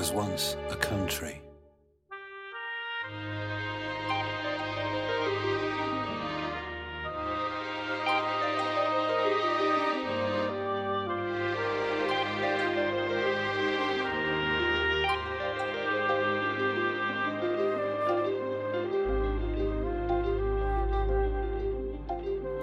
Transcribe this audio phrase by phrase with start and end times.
[0.00, 1.42] Was once a country.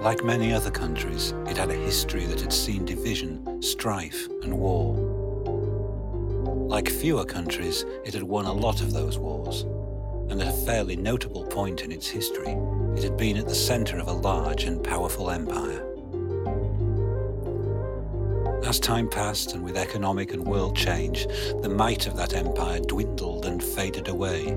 [0.01, 5.06] Like many other countries, it had a history that had seen division, strife, and war.
[6.77, 9.63] Like fewer countries, it had won a lot of those wars,
[10.29, 12.55] and at a fairly notable point in its history,
[12.95, 15.83] it had been at the centre of a large and powerful empire.
[18.63, 21.25] As time passed and with economic and world change,
[21.63, 24.55] the might of that empire dwindled and faded away.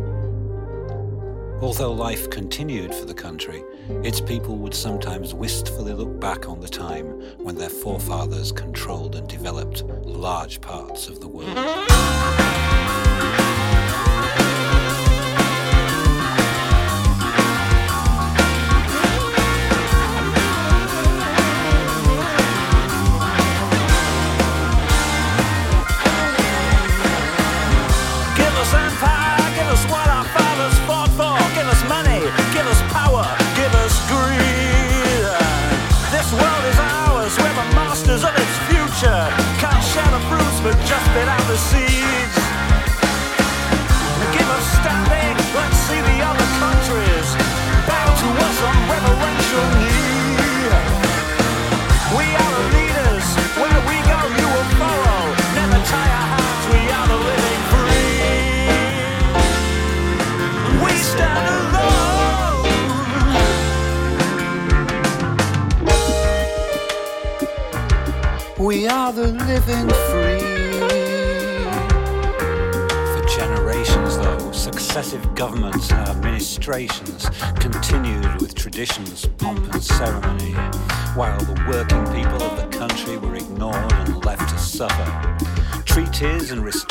[1.63, 3.63] Although life continued for the country,
[4.03, 9.29] its people would sometimes wistfully look back on the time when their forefathers controlled and
[9.29, 12.50] developed large parts of the world.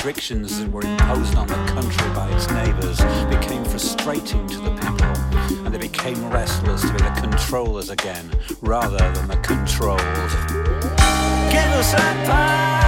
[0.09, 2.97] Restrictions that were imposed on the country by its neighbours
[3.29, 8.27] became frustrating to the people, and they became restless to be the controllers again
[8.61, 9.99] rather than the controlled.
[11.51, 11.93] Give us.
[11.93, 12.78] Give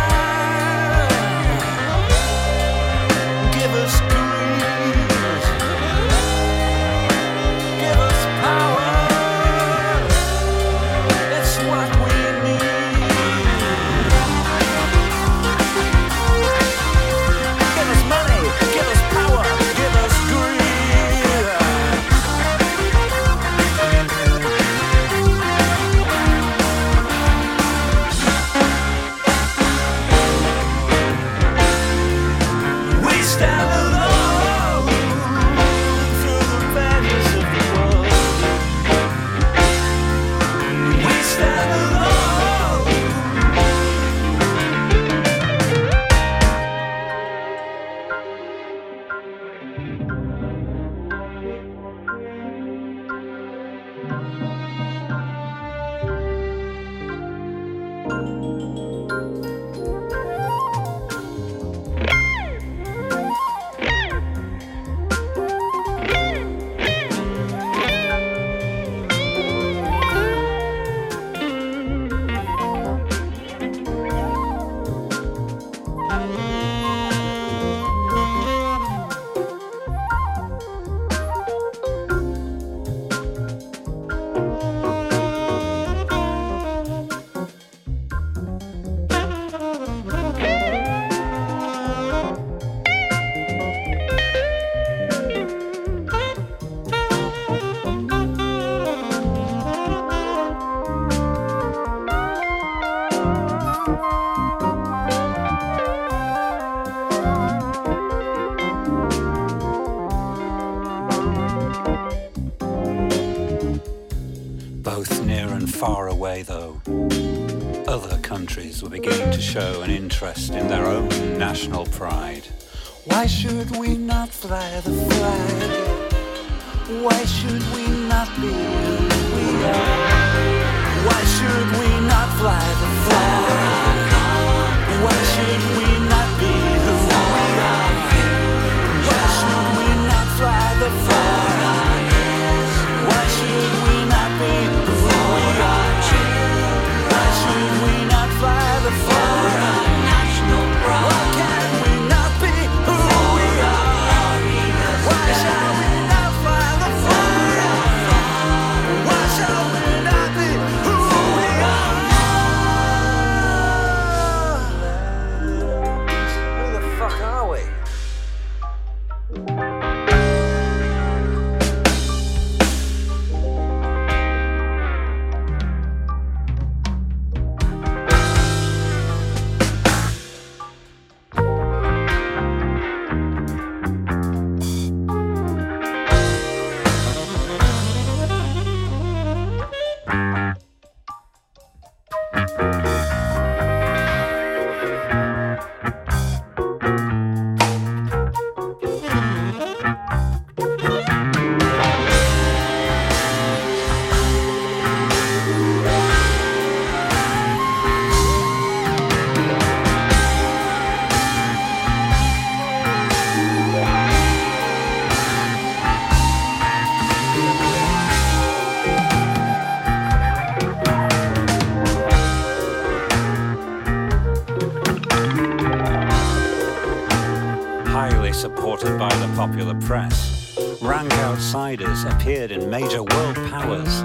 [232.22, 234.04] appeared in major world powers,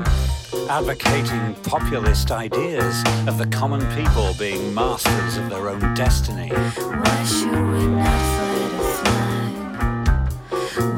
[0.70, 6.48] advocating populist ideas of the common people being masters of their own destiny.
[6.48, 9.52] Why should we not fight a flag?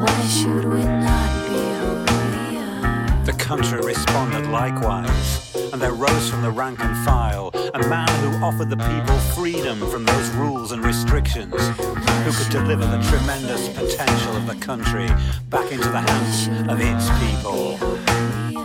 [0.01, 1.91] Why should we not be who
[2.53, 3.25] we are?
[3.25, 8.45] The country responded likewise, and there rose from the rank and file a man who
[8.45, 11.55] offered the people freedom from those rules and restrictions,
[12.23, 15.09] who could deliver the tremendous potential of the country
[15.51, 18.58] back into the hands of its people.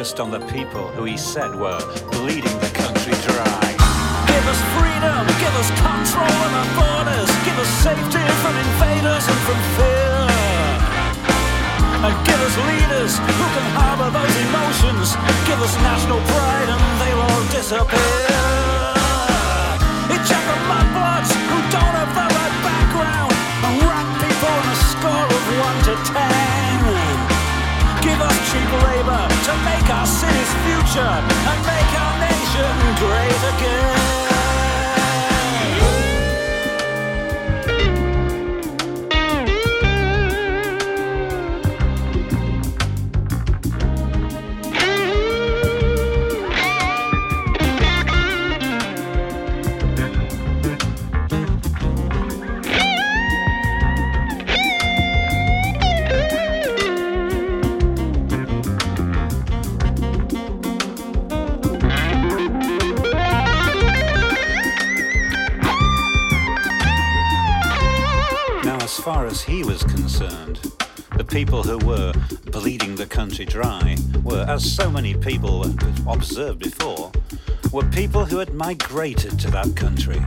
[0.00, 1.78] Focused on the people who he said were
[74.60, 75.64] as so many people
[76.06, 77.10] observed before,
[77.72, 80.20] were people who had migrated to that country.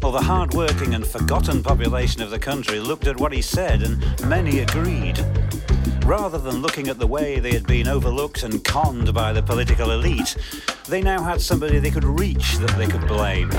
[0.00, 3.98] Well, the hard-working and forgotten population of the country looked at what he said, and
[4.26, 5.22] many agreed.
[6.06, 9.90] Rather than looking at the way they had been overlooked and conned by the political
[9.90, 10.34] elite,
[10.88, 13.50] they now had somebody they could reach that they could blame.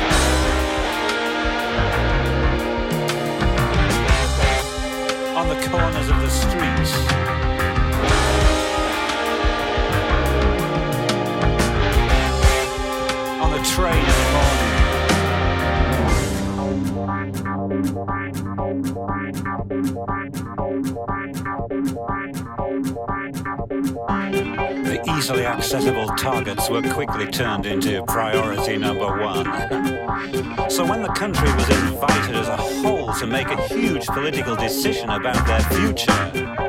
[5.36, 7.39] on the corners of the streets.
[24.84, 29.46] The easily accessible targets were quickly turned into priority number one.
[30.70, 35.10] So when the country was invited as a whole to make a huge political decision
[35.10, 36.69] about their future,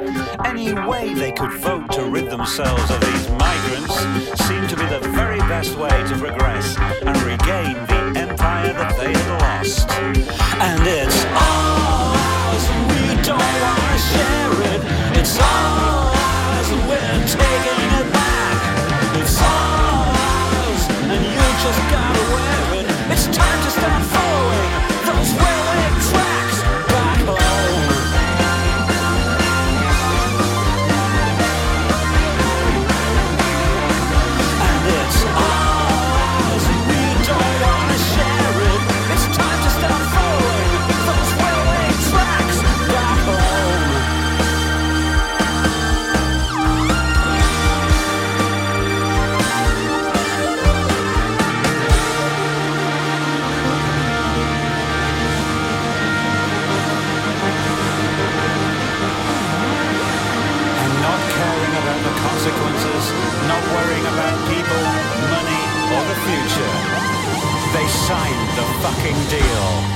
[0.51, 3.95] any way they could vote to rid themselves of these migrants
[4.47, 9.13] seemed to be the very best way to progress and regain the empire that they
[9.13, 9.89] had lost.
[10.59, 14.81] And it's all ours, and we don't wanna share it.
[15.23, 18.59] It's all ours, and we're taking it back.
[19.23, 20.83] It's all ours,
[21.15, 22.87] and you just gotta wear it.
[23.15, 24.00] It's time to start
[68.11, 69.90] signed the fucking deal.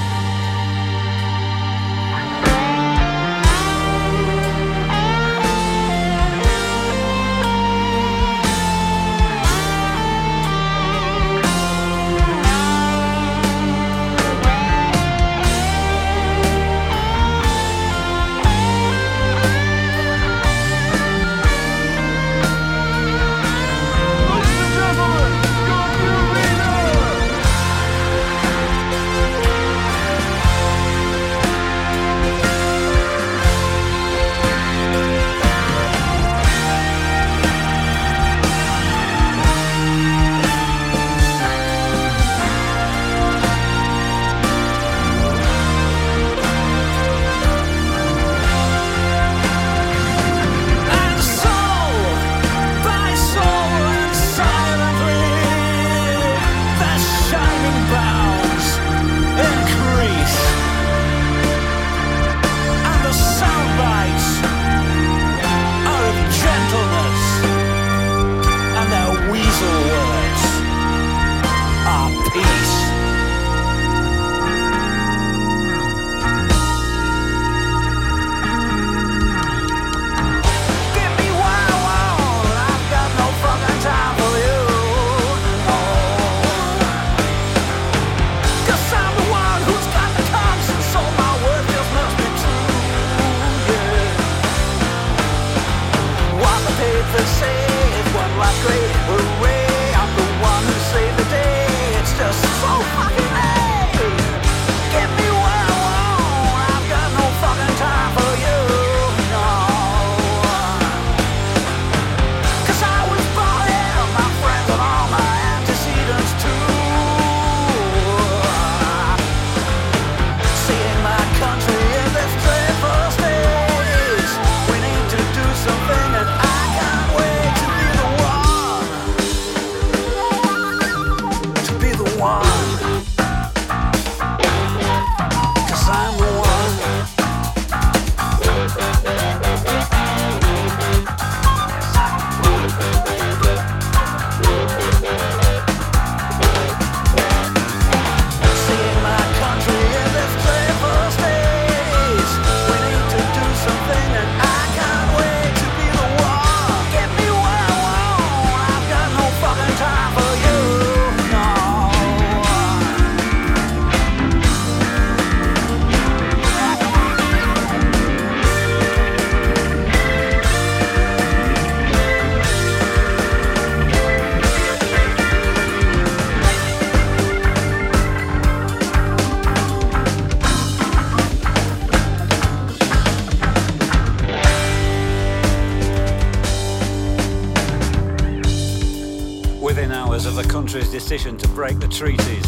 [191.95, 192.45] Treaties.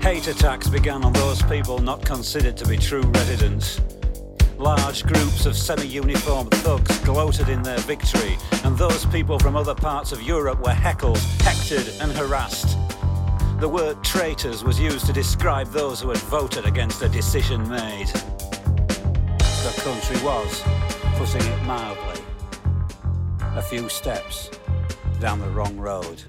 [0.00, 3.80] Hate attacks began on those people not considered to be true residents.
[4.58, 10.10] Large groups of semi-uniformed thugs gloated in their victory, and those people from other parts
[10.10, 12.76] of Europe were heckled, hectored and harassed.
[13.60, 18.08] The word traitors was used to describe those who had voted against a decision made.
[19.38, 20.64] The country was,
[21.16, 22.24] putting it mildly,
[23.54, 24.50] a few steps
[25.20, 26.24] down the wrong road.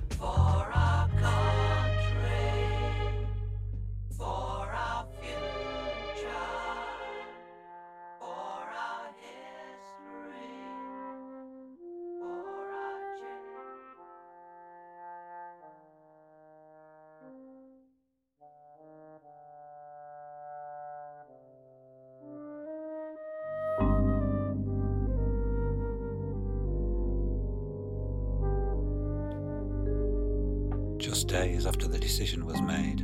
[32.12, 33.00] Decision was made.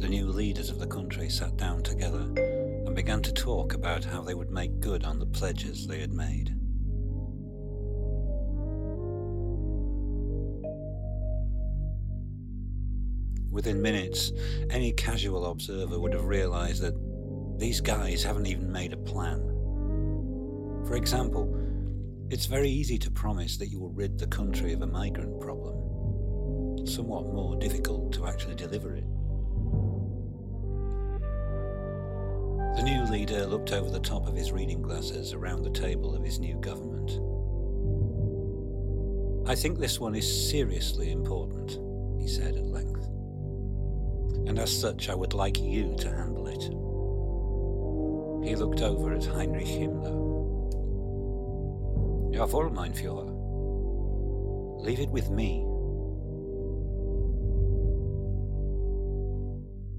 [0.00, 4.20] The new leaders of the country sat down together and began to talk about how
[4.20, 6.48] they would make good on the pledges they had made.
[13.48, 14.32] Within minutes,
[14.70, 16.96] any casual observer would have realized that
[17.60, 19.38] these guys haven't even made a plan.
[20.84, 21.48] For example,
[22.28, 25.83] it's very easy to promise that you will rid the country of a migrant problem
[26.84, 29.04] somewhat more difficult to actually deliver it.
[32.76, 36.24] The new leader looked over the top of his reading glasses around the table of
[36.24, 37.20] his new government.
[39.48, 41.78] I think this one is seriously important,
[42.20, 43.04] he said at length.
[44.48, 46.62] And as such, I would like you to handle it.
[48.48, 50.24] He looked over at Heinrich Himmler.
[52.34, 53.30] Ja, Jawohl, mein Führer.
[54.82, 55.64] Leave it with me.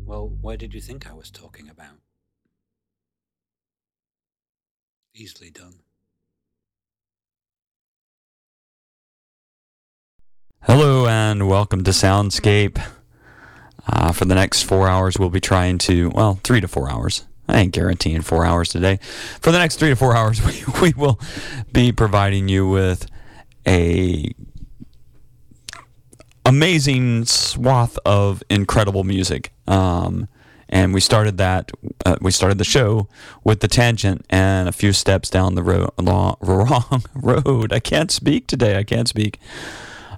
[0.05, 1.97] Well, where did you think I was talking about?
[5.15, 5.79] Easily done.
[10.61, 12.79] Hello and welcome to Soundscape.
[13.87, 17.25] Uh, for the next four hours, we'll be trying to, well, three to four hours.
[17.47, 18.99] I ain't guaranteeing four hours today.
[19.41, 21.19] For the next three to four hours, we, we will
[21.71, 23.07] be providing you with
[23.67, 24.31] a
[26.45, 29.51] amazing swath of incredible music.
[29.67, 30.27] Um,
[30.69, 31.71] and we started that.
[32.05, 33.07] Uh, we started the show
[33.43, 35.93] with the tangent and a few steps down the ro-
[36.41, 37.71] wrong road.
[37.71, 38.77] I can't speak today.
[38.77, 39.39] I can't speak.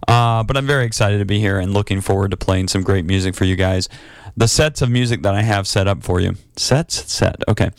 [0.07, 3.05] Uh, but I'm very excited to be here and looking forward to playing some great
[3.05, 3.89] music for you guys.
[4.37, 6.35] The sets of music that I have set up for you.
[6.55, 7.11] Sets?
[7.11, 7.43] Set.
[7.47, 7.71] Okay.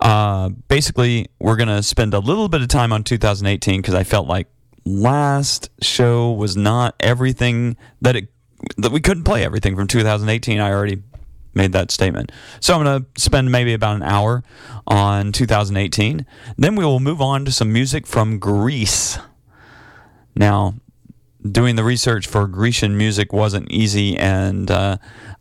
[0.00, 4.02] Uh, basically, we're going to spend a little bit of time on 2018 because I
[4.02, 4.48] felt like
[4.98, 8.28] last show was not everything that it
[8.76, 10.60] that we couldn't play everything from 2018.
[10.60, 11.02] I already
[11.54, 12.30] made that statement.
[12.60, 14.42] So I'm going to spend maybe about an hour
[14.86, 16.26] on 2018.
[16.56, 19.18] Then we will move on to some music from Greece.
[20.36, 20.74] Now,
[21.50, 24.98] doing the research for Grecian music wasn't easy, and uh,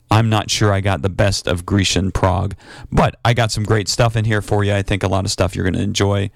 [0.10, 2.56] I'm not sure I got the best of Grecian prog,
[2.92, 4.74] but I got some great stuff in here for you.
[4.74, 6.32] I think a lot of stuff you're going to enjoy.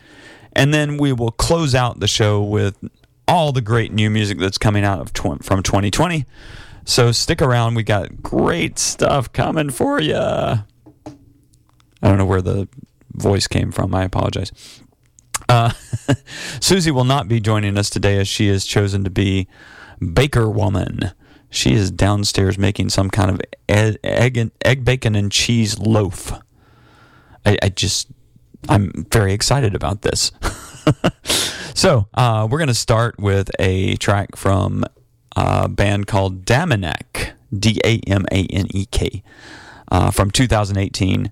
[0.55, 2.77] and then we will close out the show with
[3.27, 6.25] all the great new music that's coming out of tw- from 2020.
[6.85, 7.75] So stick around.
[7.75, 10.15] We got great stuff coming for you.
[10.15, 10.63] I
[12.01, 12.67] don't know where the
[13.13, 13.95] voice came from.
[13.95, 14.51] I apologize.
[15.47, 15.71] Uh,
[16.59, 19.47] Susie will not be joining us today as she has chosen to be
[20.13, 21.11] baker woman.
[21.49, 26.33] She is downstairs making some kind of egg, egg, egg bacon and cheese loaf.
[27.45, 28.09] I, I just,
[28.67, 30.31] I'm very excited about this.
[31.73, 34.85] so uh, we're going to start with a track from
[35.35, 39.23] a band called Damanek, D A M A N E K,
[39.91, 41.31] uh, from 2018.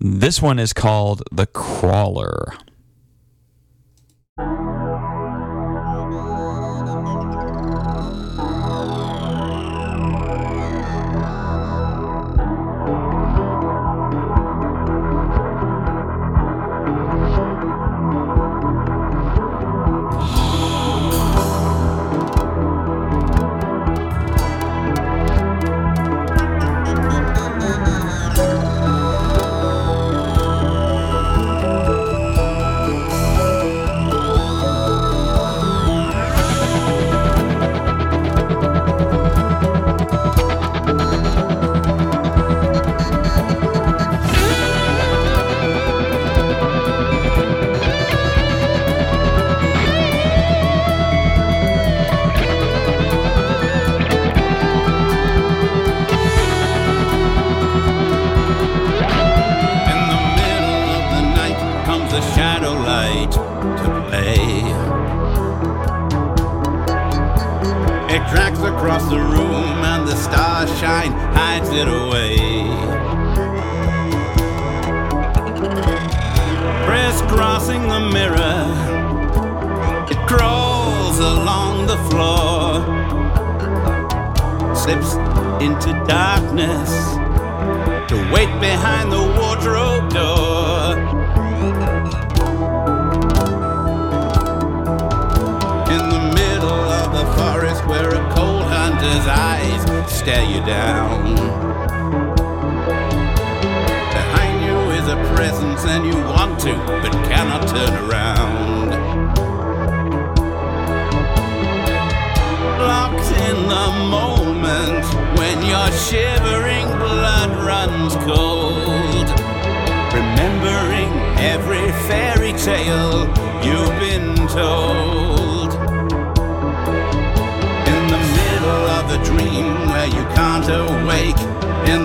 [0.00, 2.54] This one is called The Crawler.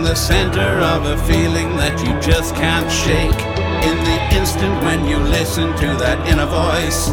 [0.09, 3.41] The center of a feeling that you just can't shake.
[3.85, 7.09] In the instant when you listen to that inner voice.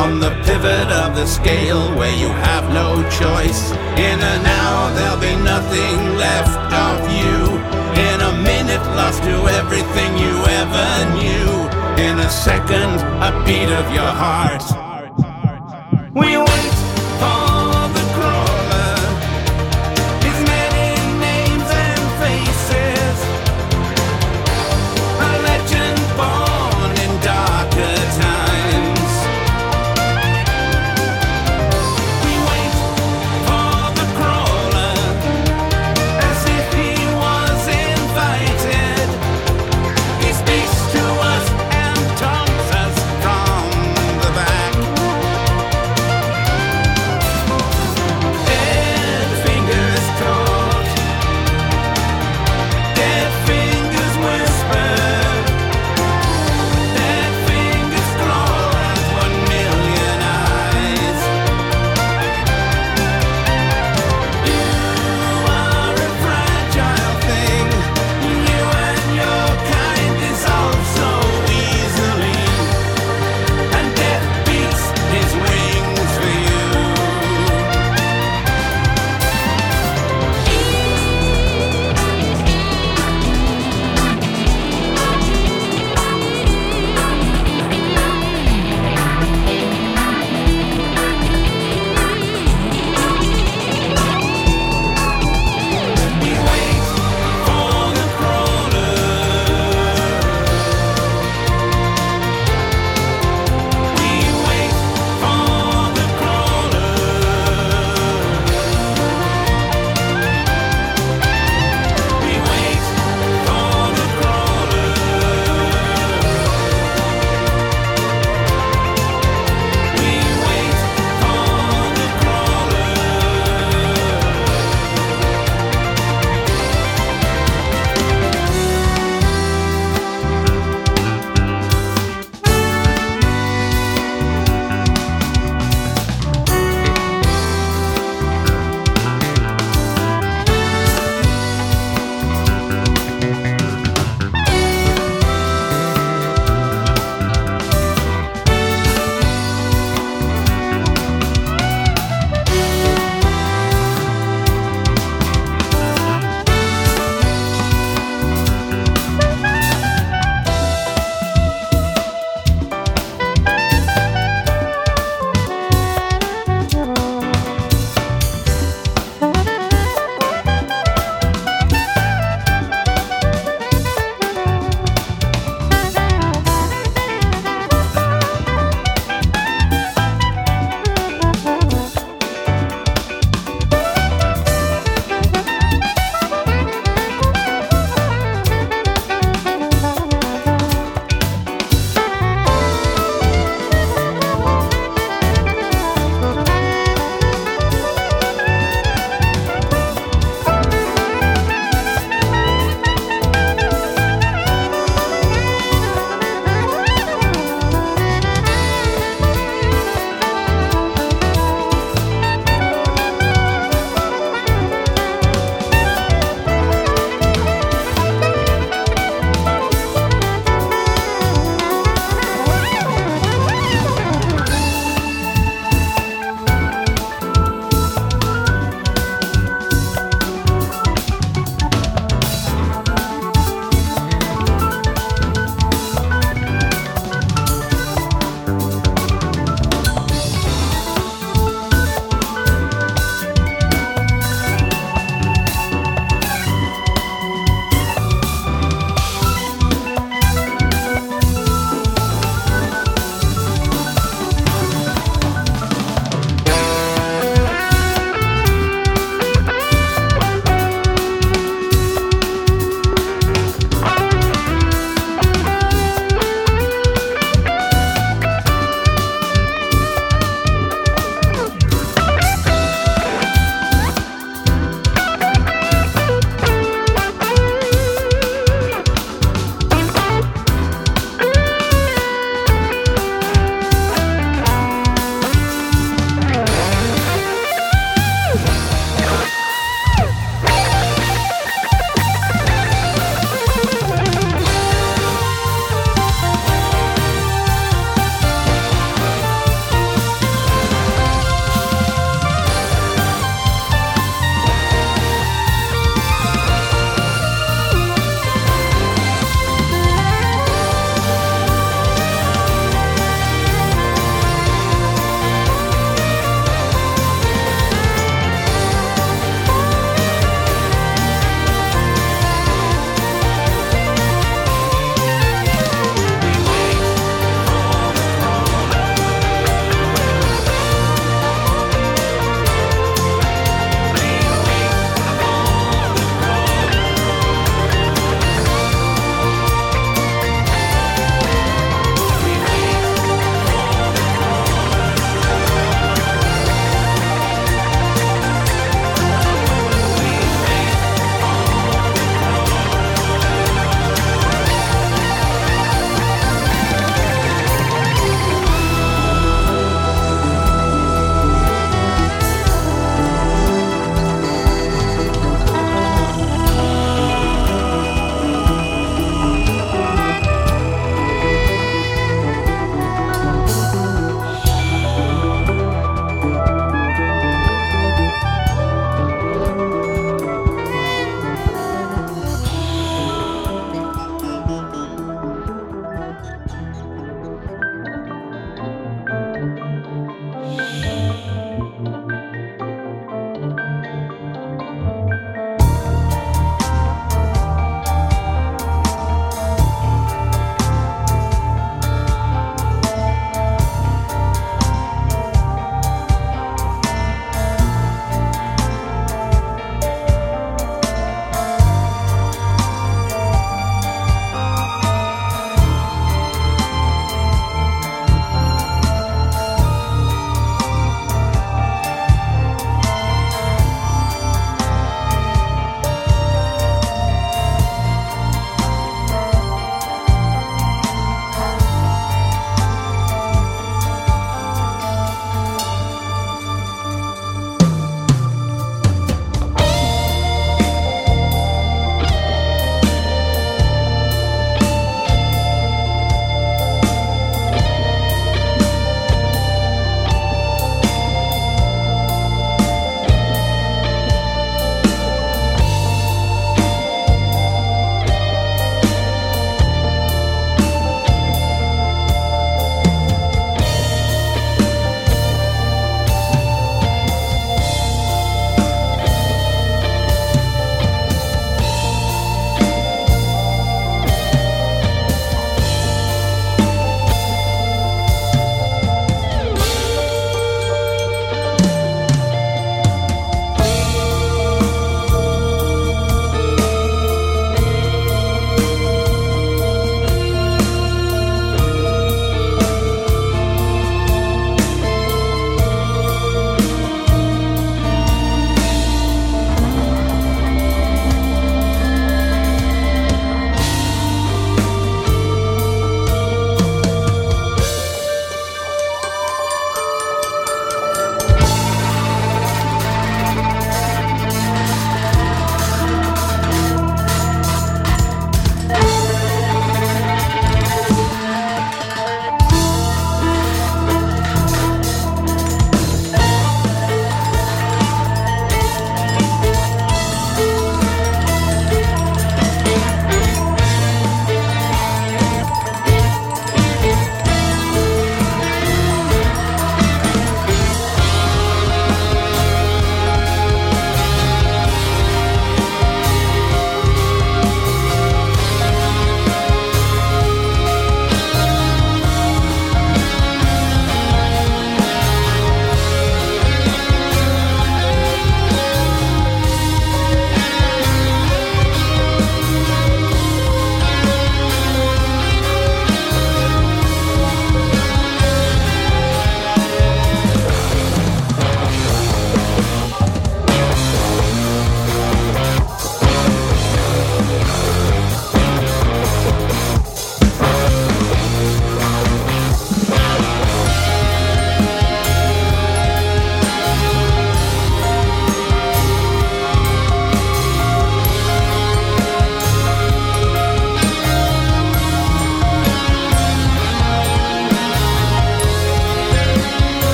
[0.00, 3.72] On the pivot of the scale where you have no choice.
[4.00, 7.60] In an hour there'll be nothing left of you.
[8.08, 10.34] In a minute lost to everything you
[10.64, 10.88] ever
[11.20, 11.52] knew.
[12.08, 14.73] In a second, a beat of your heart.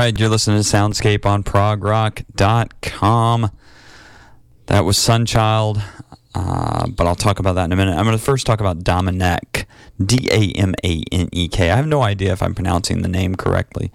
[0.00, 3.50] Right, you're listening to Soundscape on progrock.com.
[4.64, 5.82] That was Sunchild,
[6.34, 7.98] uh, but I'll talk about that in a minute.
[7.98, 9.66] I'm going to first talk about Damanek,
[10.02, 11.70] D A M A N E K.
[11.70, 13.92] I have no idea if I'm pronouncing the name correctly,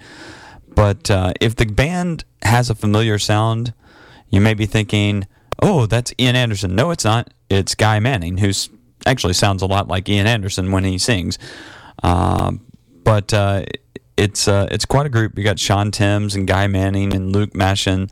[0.76, 3.74] but uh, if the band has a familiar sound,
[4.30, 5.26] you may be thinking,
[5.64, 6.76] oh, that's Ian Anderson.
[6.76, 7.34] No, it's not.
[7.50, 8.52] It's Guy Manning, who
[9.08, 11.40] actually sounds a lot like Ian Anderson when he sings.
[12.04, 12.64] Um,
[13.04, 13.64] but uh,
[14.18, 15.38] it's uh, it's quite a group.
[15.38, 18.10] You got Sean Timms and Guy Manning and Luke Machin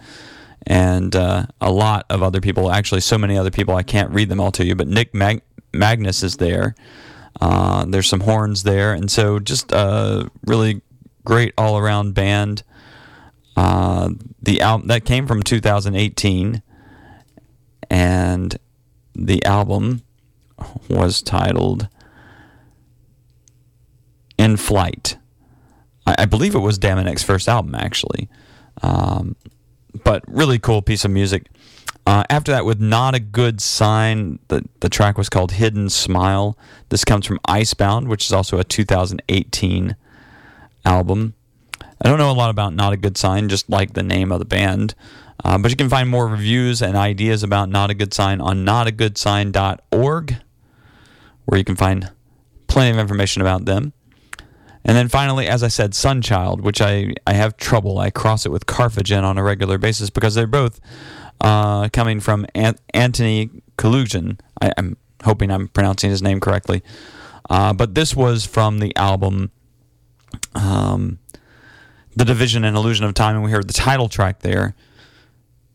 [0.65, 2.71] and uh, a lot of other people.
[2.71, 4.75] Actually, so many other people I can't read them all to you.
[4.75, 5.43] But Nick Mag-
[5.73, 6.75] Magnus is there.
[7.41, 10.81] Uh, there's some horns there, and so just a really
[11.25, 12.63] great all around band.
[13.55, 14.09] Uh,
[14.41, 16.61] the album that came from 2018,
[17.89, 18.57] and
[19.15, 20.01] the album
[20.89, 21.87] was titled
[24.37, 25.17] "In Flight."
[26.05, 28.29] I, I believe it was Damanek's first album, actually.
[28.81, 29.35] Um,
[30.03, 31.47] but really cool piece of music.
[32.05, 36.57] Uh, after that, with Not a Good Sign, the, the track was called Hidden Smile.
[36.89, 39.95] This comes from Icebound, which is also a 2018
[40.85, 41.33] album.
[42.01, 44.39] I don't know a lot about Not a Good Sign, just like the name of
[44.39, 44.95] the band.
[45.45, 48.65] Uh, but you can find more reviews and ideas about Not a Good Sign on
[48.65, 50.35] notagoodsign.org,
[51.45, 52.11] where you can find
[52.67, 53.93] plenty of information about them.
[54.85, 57.99] And then finally, as I said, Sunchild, which I, I have trouble.
[57.99, 60.81] I cross it with Karfagen on a regular basis because they're both
[61.39, 64.39] uh, coming from An- Anthony Kalugian.
[64.61, 66.83] I, I'm hoping I'm pronouncing his name correctly.
[67.49, 69.51] Uh, but this was from the album
[70.55, 71.19] um,
[72.15, 74.75] The Division and Illusion of Time, and we heard the title track there.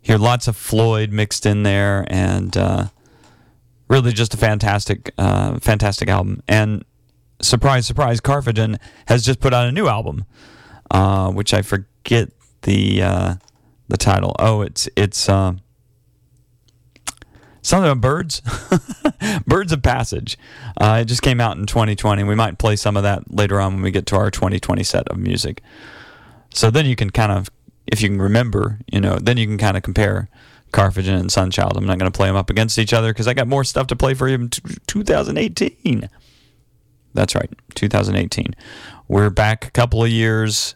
[0.00, 2.86] Hear lots of Floyd mixed in there, and uh,
[3.88, 6.42] really just a fantastic, uh, fantastic album.
[6.48, 6.84] And
[7.40, 10.24] surprise, surprise, Karfagen has just put out a new album,
[10.90, 12.30] uh, which I forget
[12.62, 13.34] the uh,
[13.88, 14.34] the title.
[14.38, 15.54] Oh, it's it's uh,
[17.62, 18.42] something about birds,
[19.46, 20.38] birds of passage.
[20.80, 22.24] Uh, it just came out in 2020.
[22.24, 25.08] We might play some of that later on when we get to our 2020 set
[25.08, 25.62] of music.
[26.54, 27.50] So then you can kind of,
[27.86, 30.28] if you can remember, you know, then you can kind of compare
[30.72, 31.76] Karfagen and Sunchild.
[31.76, 33.86] I'm not going to play them up against each other because I got more stuff
[33.88, 36.08] to play for you in t- 2018.
[37.14, 38.54] That's right, 2018.
[39.08, 40.74] We're back a couple of years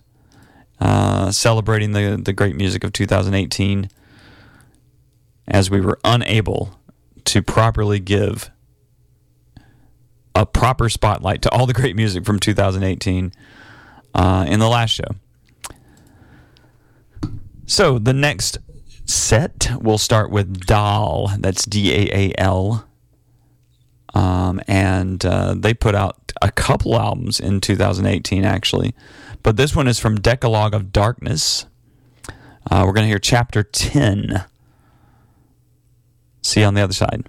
[0.81, 3.89] uh, celebrating the, the great music of 2018
[5.47, 6.81] as we were unable
[7.25, 8.51] to properly give
[10.35, 13.33] a proper spotlight to all the great music from 2018
[14.15, 15.05] uh, in the last show.
[17.67, 18.59] So the next
[19.05, 21.31] set we'll start with Daal.
[21.39, 22.89] That's D A A L.
[24.15, 28.95] Um, and uh, they put out a couple albums in 2018, actually.
[29.43, 31.67] But this one is from Decalogue of Darkness.
[32.71, 34.45] Uh, we're going to hear chapter 10.
[36.43, 37.27] See you on the other side.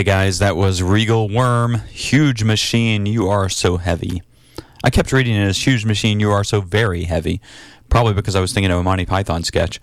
[0.00, 4.22] Hey guys, that was Regal Worm, Huge Machine, You Are So Heavy.
[4.82, 7.38] I kept reading it as Huge Machine, You Are So Very Heavy,
[7.90, 9.78] probably because I was thinking of a Monty Python sketch.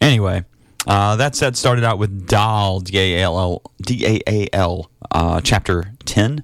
[0.00, 0.46] Anyway,
[0.86, 4.90] uh, that set started out with Daal, D A L L, D A A L,
[5.10, 6.42] uh, chapter 10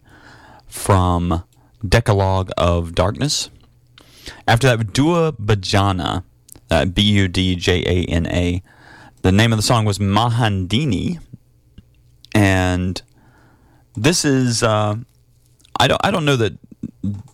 [0.66, 1.42] from
[1.82, 3.48] Decalogue of Darkness.
[4.46, 6.24] After that, Dewa Budjana,
[6.70, 8.62] uh, B U D J A N A.
[9.22, 11.18] The name of the song was Mahandini,
[12.34, 13.00] and
[13.96, 14.96] this is uh,
[15.78, 16.54] I don't I don't know that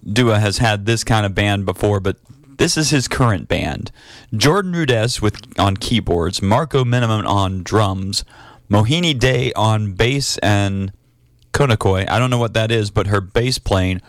[0.05, 2.17] Dewa has had this kind of band before, but
[2.59, 3.91] this is his current band.
[4.35, 8.25] Jordan Rudess with on keyboards, Marco Minnemann on drums,
[8.71, 10.93] Mohini Dey on bass and
[11.53, 12.09] Konnakol.
[12.09, 14.01] I don't know what that is, but her bass playing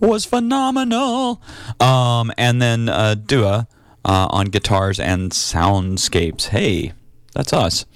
[0.00, 1.40] was phenomenal.
[1.80, 3.68] Um, and then uh, Dewa
[4.04, 6.48] uh, on guitars and soundscapes.
[6.48, 6.92] Hey,
[7.32, 7.86] that's us.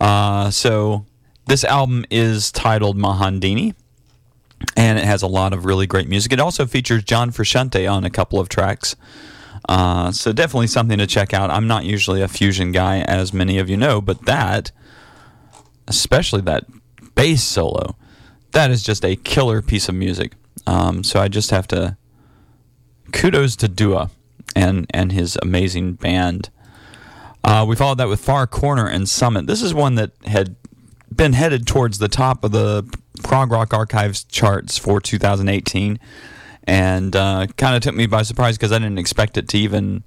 [0.00, 1.06] Uh, so
[1.46, 3.74] this album is titled Mahandini,
[4.76, 6.32] and it has a lot of really great music.
[6.32, 8.96] It also features John Frusciante on a couple of tracks.
[9.68, 11.50] Uh, so definitely something to check out.
[11.50, 14.72] I'm not usually a fusion guy, as many of you know, but that,
[15.88, 16.64] especially that
[17.14, 17.96] bass solo,
[18.52, 20.32] that is just a killer piece of music.
[20.66, 21.96] Um, so I just have to
[23.12, 24.10] kudos to Dewa
[24.56, 26.50] and and his amazing band.
[27.42, 29.46] Uh, we followed that with Far Corner and Summit.
[29.46, 30.56] This is one that had
[31.16, 32.84] been headed towards the top of the
[33.22, 35.98] prog rock archives charts for 2018,
[36.64, 40.04] and uh, kind of took me by surprise because I didn't expect it to even.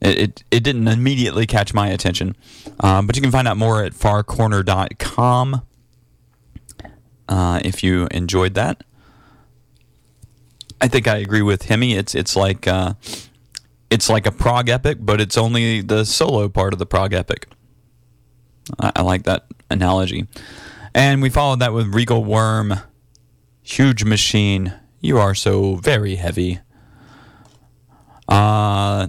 [0.00, 2.36] It, it, it didn't immediately catch my attention,
[2.80, 5.62] um, but you can find out more at farcorner.com
[7.28, 8.84] uh, if you enjoyed that.
[10.80, 11.94] I think I agree with Hemi.
[11.94, 12.94] It's it's like uh,
[13.90, 17.46] it's like a prog epic, but it's only the solo part of the prog epic.
[18.78, 20.26] I, I like that analogy.
[20.94, 22.74] And we followed that with Regal Worm,
[23.62, 24.72] Huge Machine.
[25.00, 26.60] You are so very heavy.
[28.28, 29.08] Uh,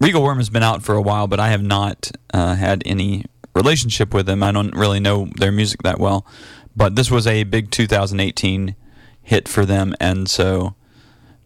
[0.00, 3.24] Regal Worm has been out for a while, but I have not uh, had any
[3.54, 4.42] relationship with them.
[4.42, 6.26] I don't really know their music that well.
[6.74, 8.76] But this was a big 2018
[9.22, 10.74] hit for them, and so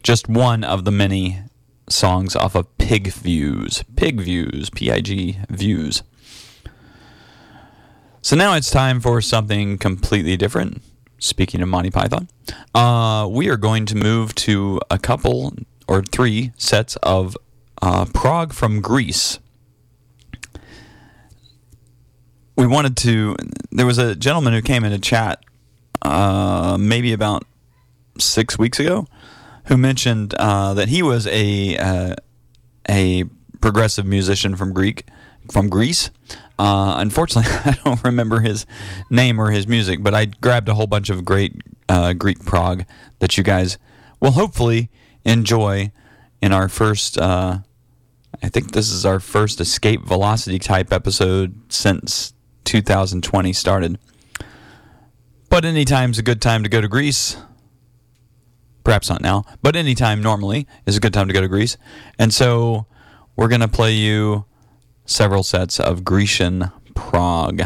[0.03, 1.41] just one of the many
[1.89, 3.83] songs off of Pig Views.
[3.97, 6.03] Pig Views, P I G Views.
[8.21, 10.83] So now it's time for something completely different.
[11.19, 12.29] Speaking of Monty Python,
[12.75, 15.55] uh, we are going to move to a couple
[15.89, 17.39] or three sets of
[17.81, 19.39] uh, prog from Greece.
[22.55, 23.35] We wanted to.
[23.71, 25.43] There was a gentleman who came in to chat
[26.03, 27.47] uh, maybe about
[28.19, 29.07] six weeks ago
[29.69, 32.17] who mentioned uh, that he was a uh,
[32.89, 33.25] a
[33.61, 35.07] progressive musician from Greek
[35.51, 36.11] from Greece.
[36.59, 38.67] Uh, unfortunately, I don't remember his
[39.11, 42.85] name or his music, but I grabbed a whole bunch of great uh, Greek prog
[43.19, 43.79] that you guys
[44.21, 44.91] will hopefully
[45.25, 45.93] enjoy
[46.41, 47.19] in our first.
[47.19, 47.59] Uh,
[48.43, 52.35] I think this is our first escape velocity type episode since
[52.65, 53.99] 2020 started.
[55.49, 57.37] But anytime's a good time to go to Greece.
[58.85, 61.77] Perhaps not now, but anytime normally is a good time to go to Greece.
[62.19, 62.87] And so
[63.35, 64.45] we're going to play you
[65.07, 67.63] several sets of Grecian prog.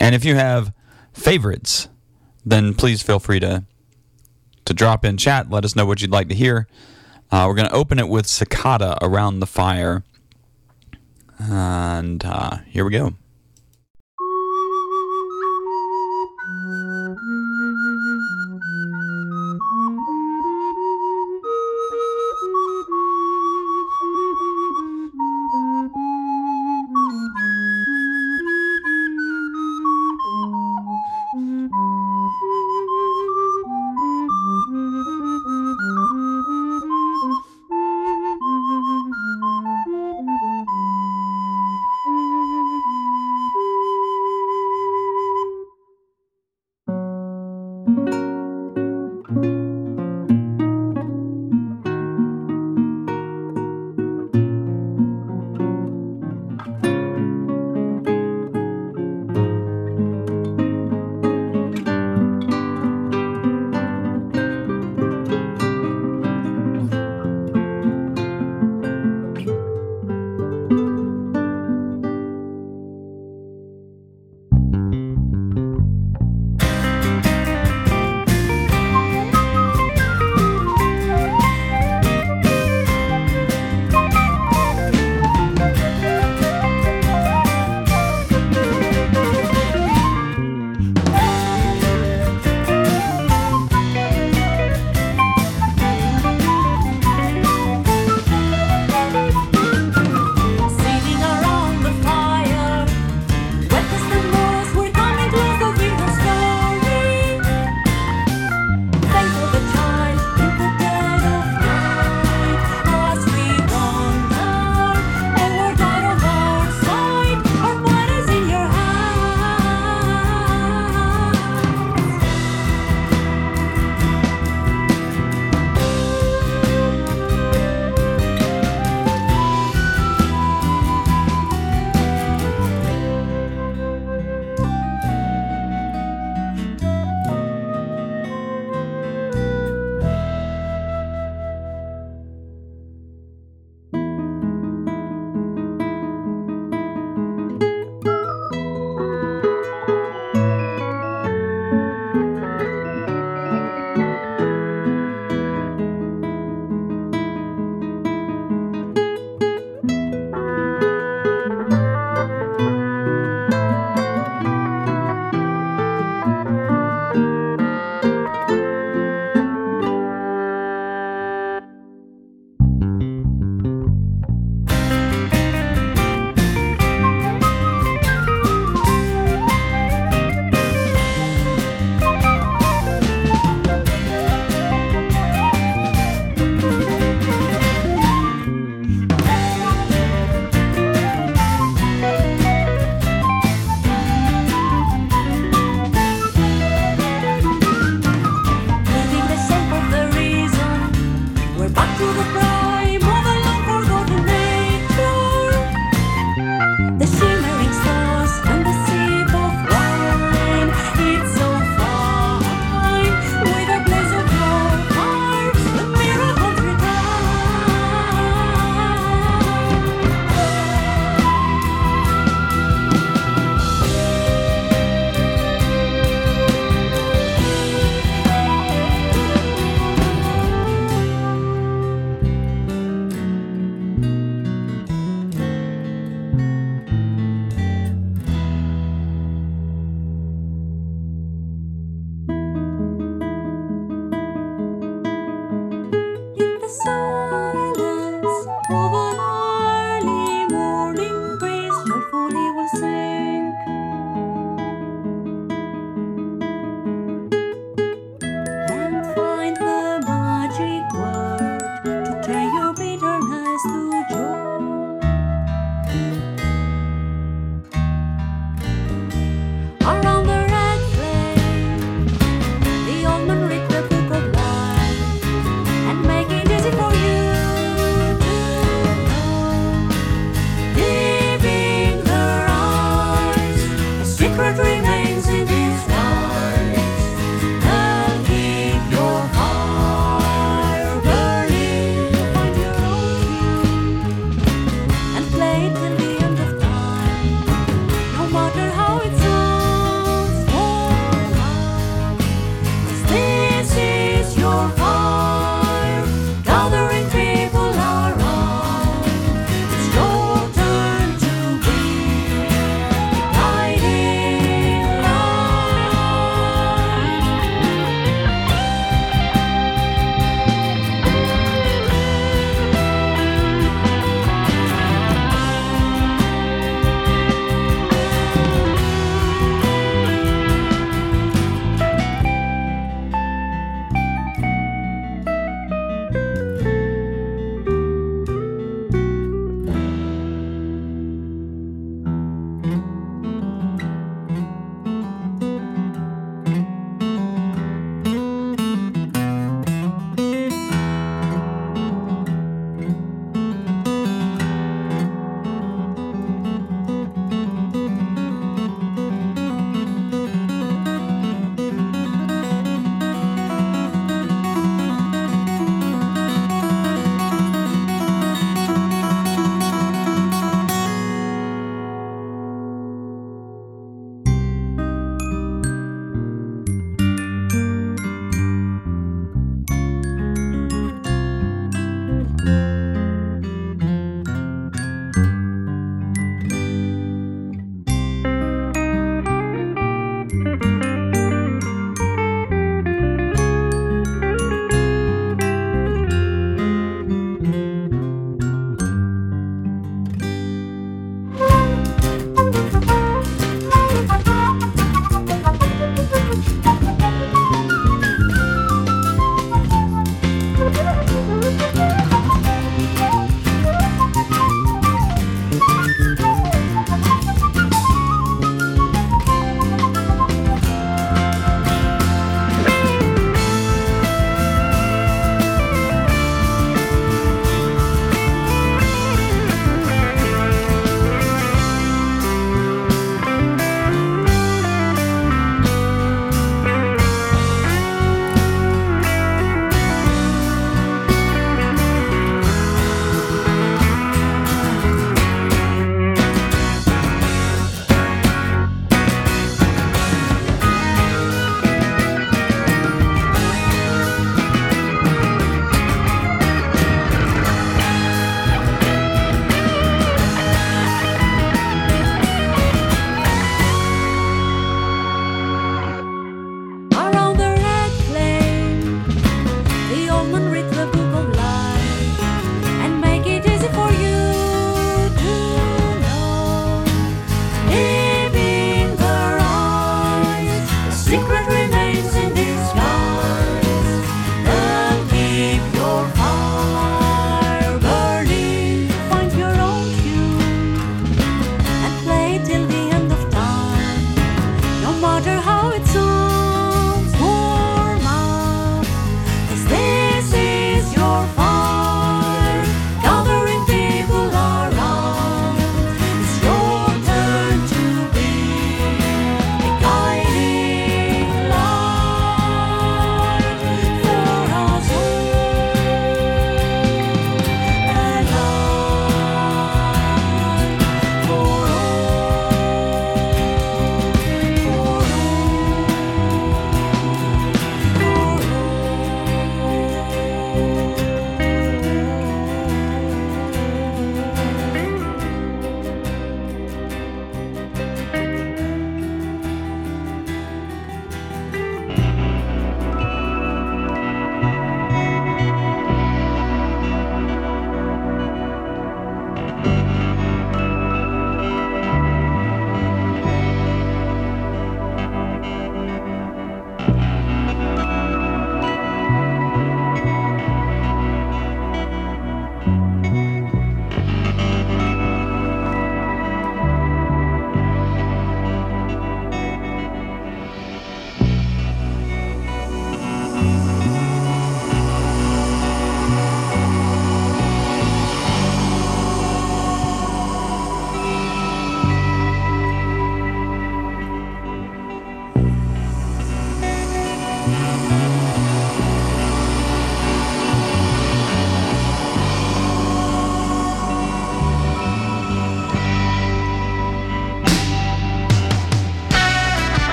[0.00, 0.72] And if you have
[1.12, 1.88] favorites,
[2.44, 3.64] then please feel free to
[4.64, 5.48] to drop in chat.
[5.48, 6.66] Let us know what you'd like to hear.
[7.30, 10.02] Uh, we're going to open it with Ciccada Around the Fire.
[11.38, 13.14] And uh, here we go.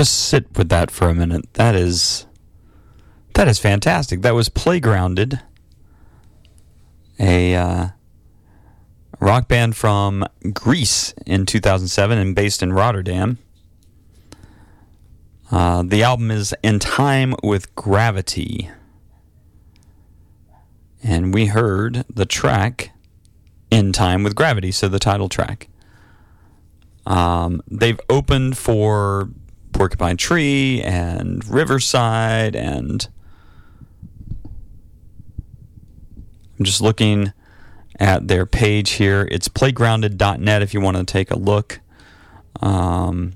[0.00, 1.52] Just sit with that for a minute.
[1.52, 2.24] That is
[3.34, 4.22] that is fantastic.
[4.22, 5.42] That was Playgrounded,
[7.18, 7.88] a uh,
[9.20, 10.24] rock band from
[10.54, 13.36] Greece in 2007 and based in Rotterdam.
[15.50, 18.70] Uh, the album is In Time with Gravity.
[21.02, 22.92] And we heard the track
[23.70, 25.68] In Time with Gravity, so the title track.
[27.04, 29.29] Um, they've opened for
[29.80, 33.08] Porcupine Tree and Riverside, and
[36.58, 37.32] I'm just looking
[37.98, 39.26] at their page here.
[39.30, 41.80] It's playgrounded.net if you want to take a look.
[42.60, 43.32] Um,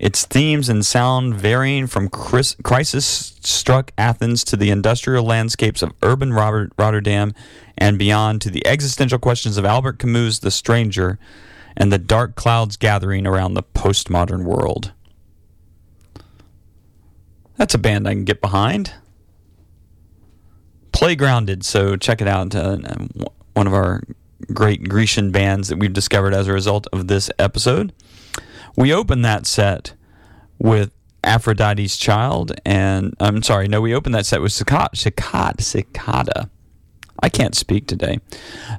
[0.00, 5.92] its themes and sound varying from Chris- crisis struck Athens to the industrial landscapes of
[6.02, 7.32] urban Robert, Rotterdam
[7.78, 11.20] and beyond to the existential questions of Albert Camus' The Stranger
[11.76, 14.94] and the dark clouds gathering around the postmodern world.
[17.60, 18.94] That's a band I can get behind.
[20.92, 22.54] Playgrounded, so check it out.
[22.54, 22.78] Uh,
[23.52, 24.02] one of our
[24.54, 27.92] great Grecian bands that we've discovered as a result of this episode.
[28.78, 29.92] We opened that set
[30.58, 30.90] with
[31.22, 34.92] Aphrodite's Child, and I'm sorry, no, we opened that set with Ciccada.
[34.94, 35.56] Ciccada.
[35.58, 36.48] Ciccada.
[37.22, 38.20] I can't speak today.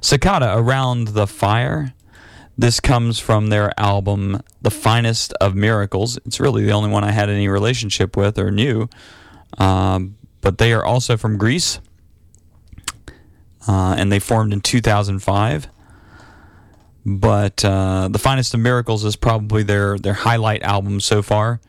[0.00, 1.94] Ciccada, Around the Fire.
[2.56, 6.18] This comes from their album, The Finest of Miracles.
[6.26, 8.88] It's really the only one I had any relationship with or knew.
[9.58, 11.80] Um, but they are also from Greece,
[13.66, 15.68] uh, and they formed in 2005
[17.04, 21.60] but uh, the finest of miracles is probably their their highlight album so far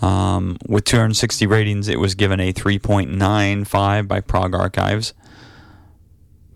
[0.00, 5.14] um, with 260 ratings, it was given a 3.95 by Prog Archives.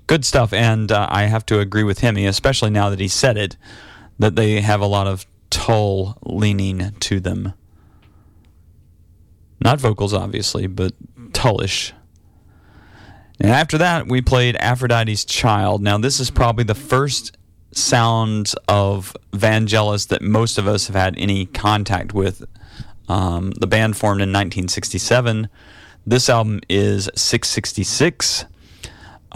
[0.07, 3.37] Good stuff, and uh, I have to agree with him, especially now that he said
[3.37, 3.57] it,
[4.19, 7.53] that they have a lot of Tull leaning to them.
[9.61, 10.93] Not vocals, obviously, but
[11.33, 11.93] Tullish.
[13.41, 15.83] And after that, we played Aphrodite's Child.
[15.83, 17.37] Now, this is probably the first
[17.73, 22.45] sound of Vangelis that most of us have had any contact with
[23.09, 25.49] um, the band formed in 1967.
[26.07, 28.47] This album is 666,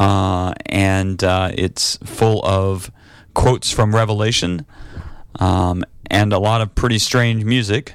[0.00, 2.90] uh, and uh, it's full of
[3.34, 4.64] quotes from Revelation
[5.38, 7.94] um, and a lot of pretty strange music.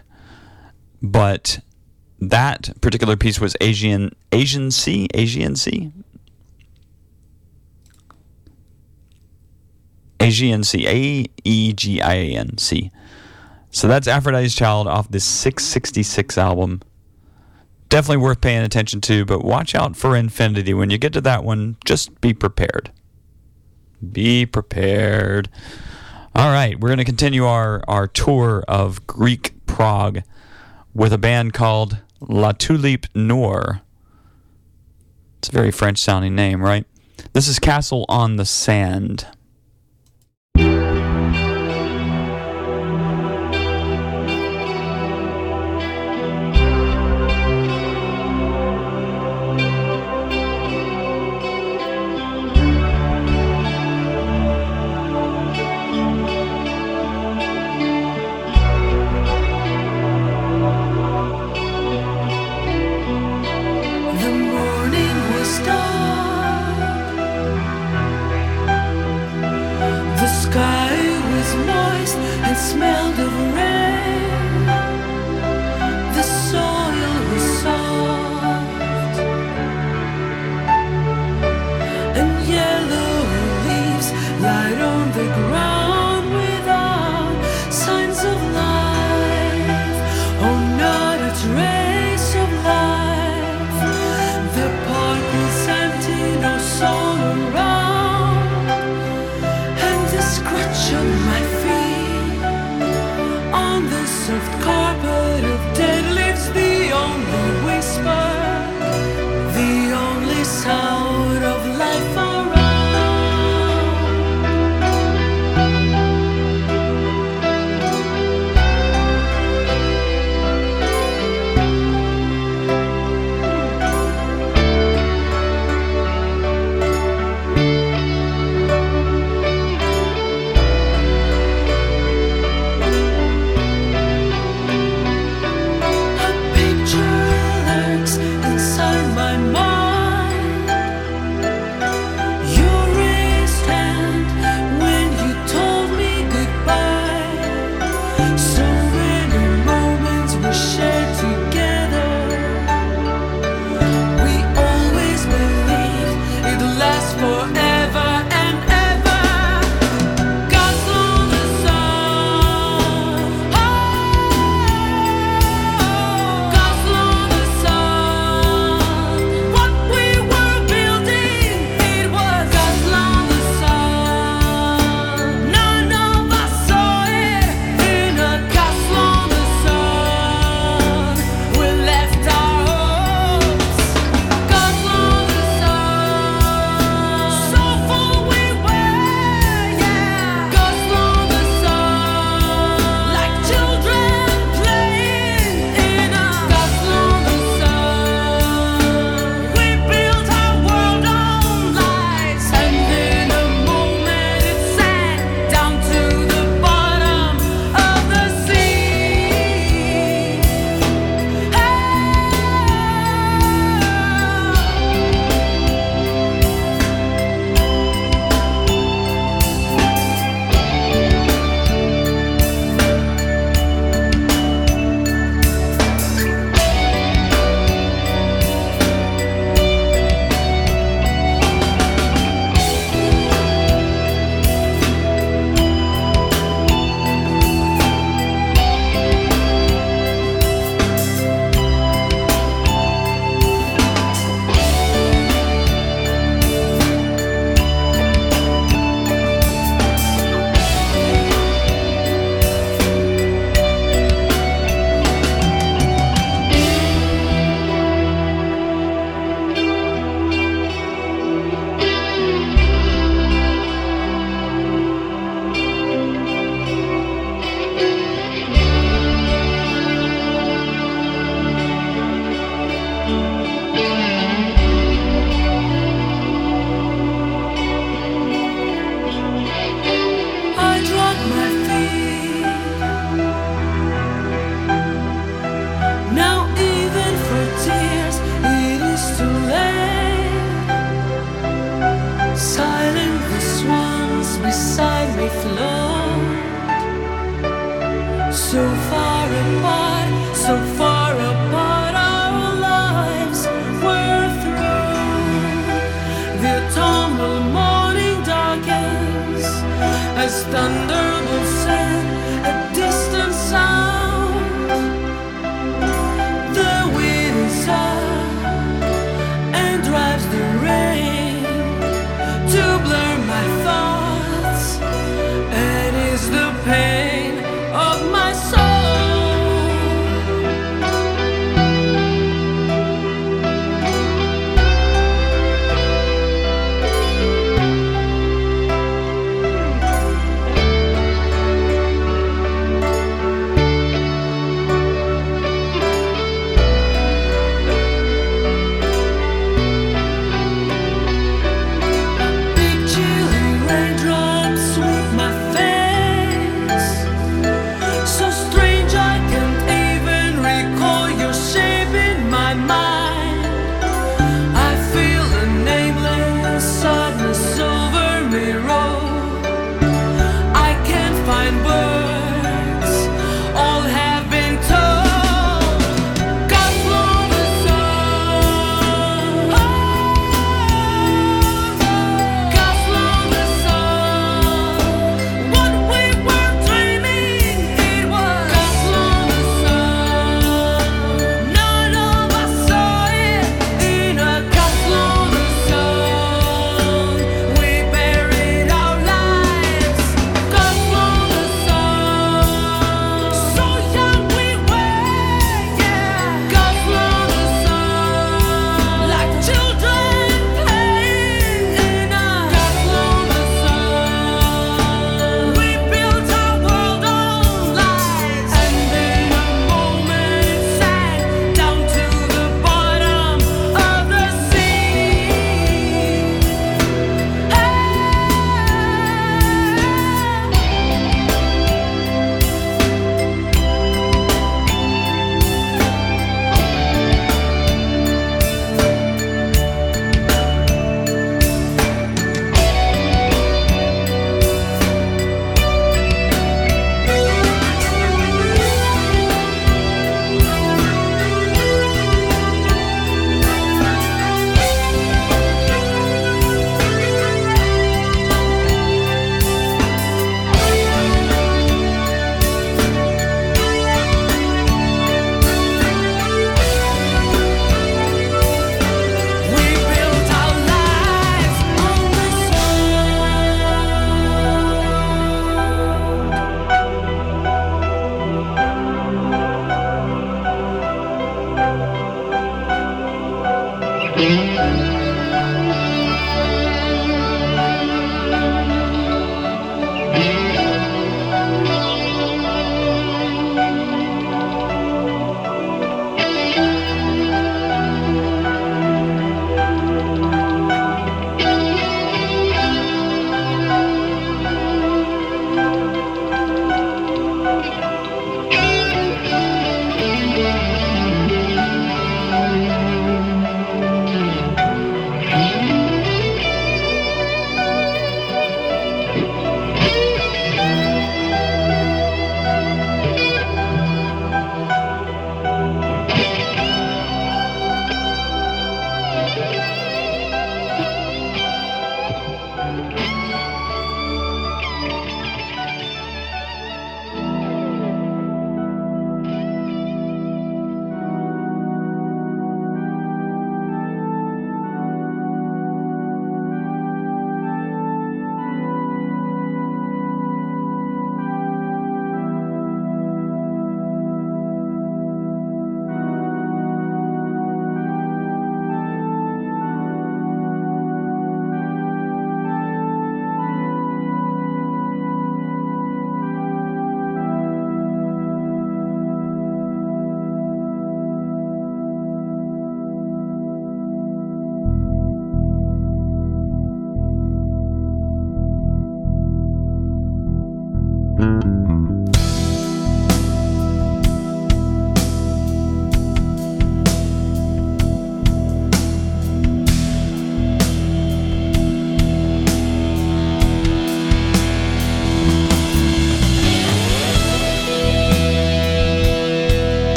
[1.01, 1.59] But
[2.19, 5.91] that particular piece was Asian Asian Sea Asian Sea
[10.19, 12.91] Asian Sea A E G I A N C.
[13.71, 16.81] So that's Aphrodite's Child off this 666 album.
[17.89, 20.73] Definitely worth paying attention to, but watch out for Infinity.
[20.73, 22.91] When you get to that one, just be prepared.
[24.11, 25.49] Be prepared.
[26.35, 30.21] All right, we're going to continue our, our tour of Greek Prog
[30.93, 33.81] with a band called La Tulipe Noire.
[35.37, 36.85] It's a very French sounding name, right?
[37.33, 39.27] This is Castle on the Sand.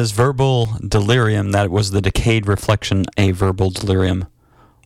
[0.00, 1.52] Is Verbal Delirium.
[1.52, 4.26] That was the Decayed Reflection, a Verbal Delirium.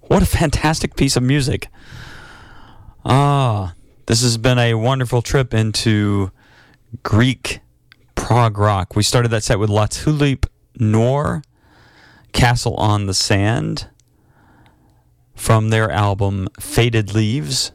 [0.03, 1.69] What a fantastic piece of music.
[3.05, 3.75] Ah,
[4.07, 6.33] this has been a wonderful trip into
[7.05, 7.61] Greek
[8.17, 8.97] prog rock.
[8.97, 9.87] We started that set with La
[10.81, 11.43] Noir,
[12.33, 13.89] Castle on the Sand,
[15.37, 17.71] from their album Faded Leaves.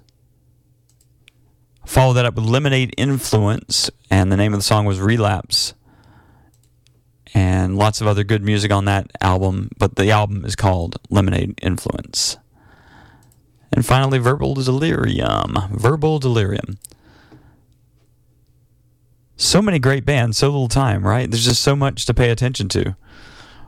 [1.85, 5.73] Followed that up with Lemonade Influence, and the name of the song was Relapse
[7.33, 11.59] and lots of other good music on that album, but the album is called Lemonade
[11.61, 12.38] Influence.
[13.72, 15.56] And finally, Verbal Delirium.
[15.72, 16.77] Verbal Delirium.
[19.38, 21.30] So many great bands, so little time, right?
[21.30, 22.95] There's just so much to pay attention to.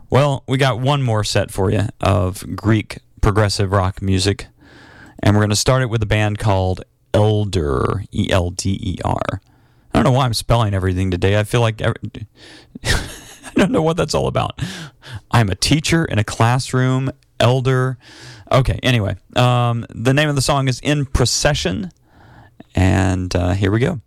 [0.10, 4.48] Well, we got one more set for you of Greek progressive rock music,
[5.24, 6.84] and we're going to start it with a band called
[7.14, 9.22] Elder, E L D E R.
[9.94, 11.40] I don't know why I'm spelling everything today.
[11.40, 11.82] I feel like.
[11.82, 12.28] Every-
[13.56, 14.62] I don't know what that's all about.
[15.30, 17.98] I'm a teacher in a classroom, elder.
[18.52, 21.92] Okay, anyway, um, the name of the song is In Procession,
[22.76, 24.00] and uh, here we go.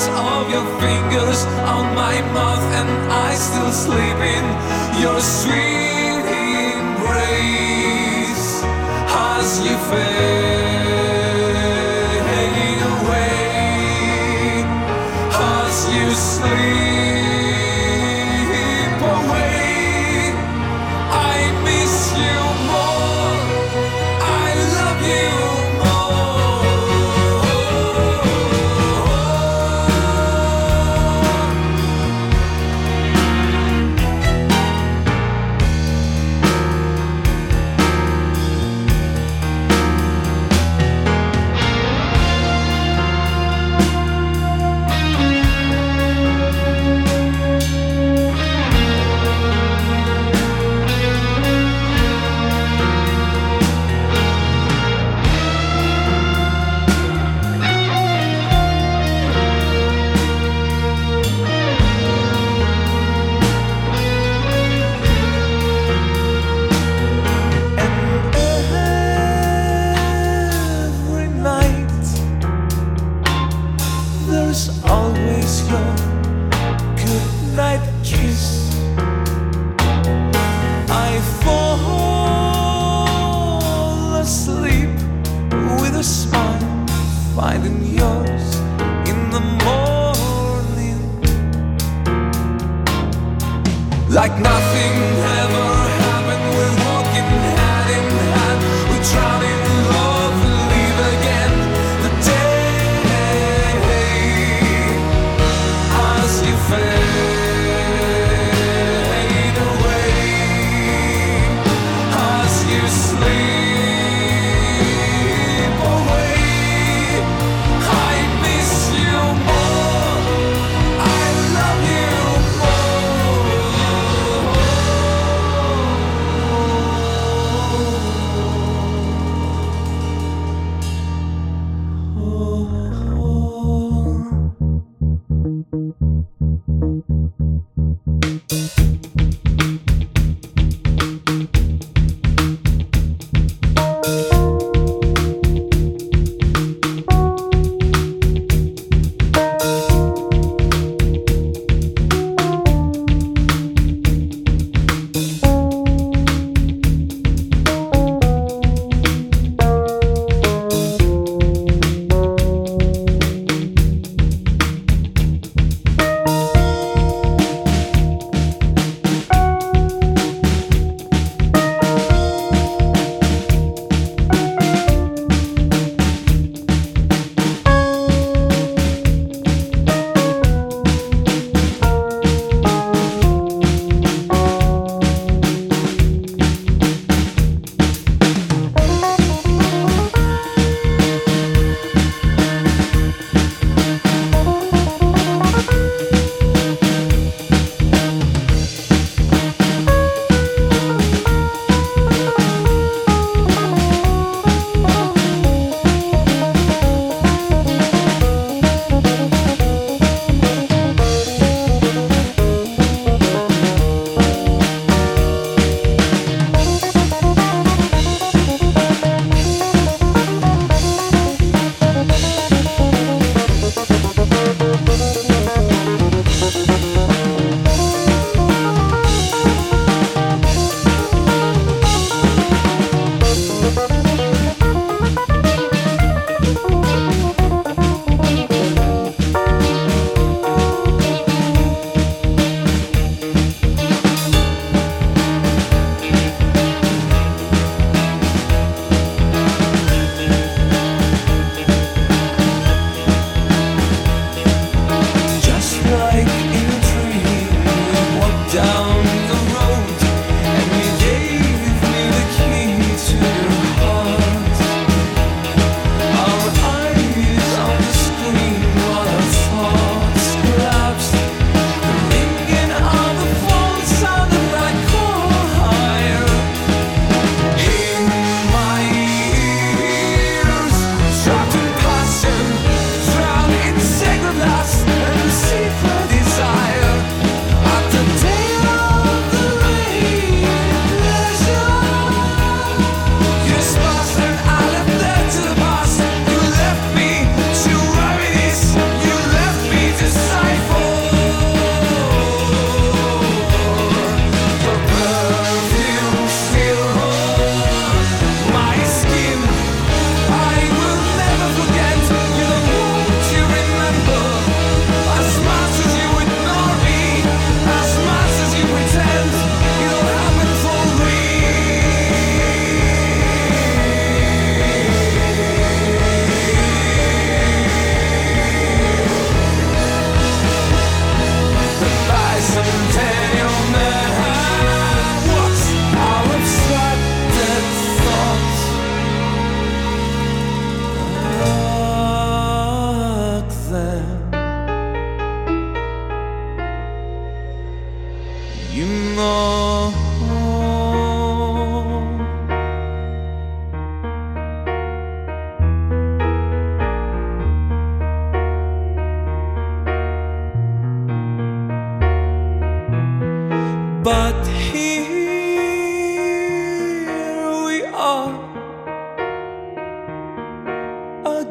[0.00, 5.69] touch of your fingers on my mouth, and I still sleep in your sweet.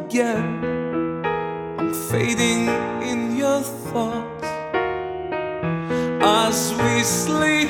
[0.09, 1.23] again.
[1.77, 2.67] I'm fading
[3.01, 4.47] in your thoughts
[6.21, 7.69] as we sleep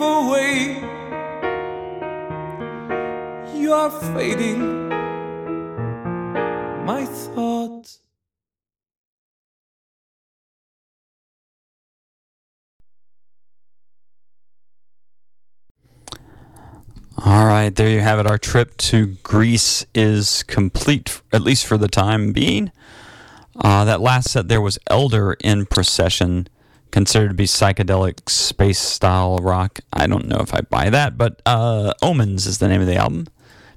[0.00, 0.82] away.
[3.54, 4.77] You are fading.
[17.68, 18.26] Right, there you have it.
[18.26, 22.72] Our trip to Greece is complete, at least for the time being.
[23.62, 26.48] Uh, that last set there was Elder in Procession,
[26.92, 29.80] considered to be psychedelic space style rock.
[29.92, 32.96] I don't know if I buy that, but uh, Omens is the name of the
[32.96, 33.26] album,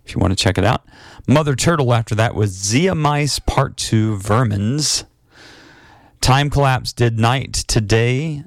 [0.05, 0.85] if you want to check it out.
[1.27, 5.03] Mother Turtle after that was Zea Mice Part 2 Vermins.
[6.21, 8.45] Time Collapse did Night to Day,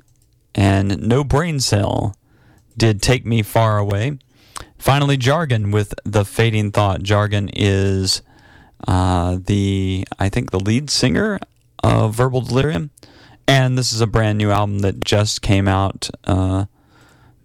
[0.54, 2.16] and No Brain Cell
[2.78, 4.16] did Take Me Far Away.
[4.84, 7.02] Finally, Jargon with The Fading Thought.
[7.02, 8.20] Jargon is
[8.86, 11.38] uh, the, I think, the lead singer
[11.82, 12.90] of Verbal Delirium.
[13.48, 16.66] And this is a brand new album that just came out uh,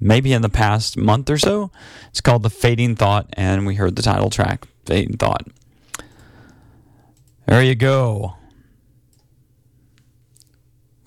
[0.01, 1.71] maybe in the past month or so.
[2.09, 5.47] It's called The Fading Thought, and we heard the title track, Fading Thought.
[7.45, 8.33] There you go.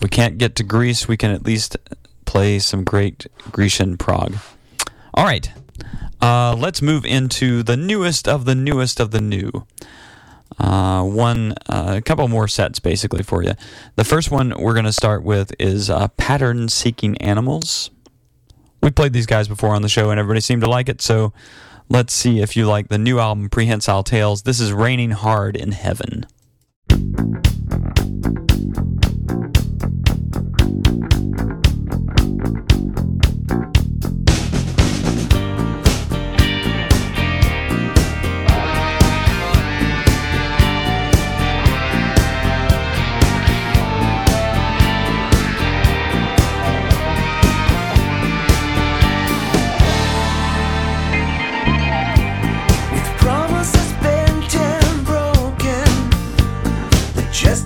[0.00, 1.06] We can't get to Greece.
[1.06, 1.76] We can at least
[2.24, 4.36] play some great Grecian prog.
[5.12, 5.52] All right.
[6.22, 9.50] Uh, let's move into the newest of the newest of the new.
[10.56, 13.54] Uh, one, uh, a couple more sets basically for you.
[13.96, 17.90] The first one we're going to start with is uh, Pattern Seeking Animals.
[18.80, 21.32] We played these guys before on the show and everybody seemed to like it, so
[21.88, 24.42] let's see if you like the new album Prehensile Tales.
[24.42, 26.26] This is Raining Hard in Heaven.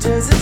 [0.06, 0.35] Promises bent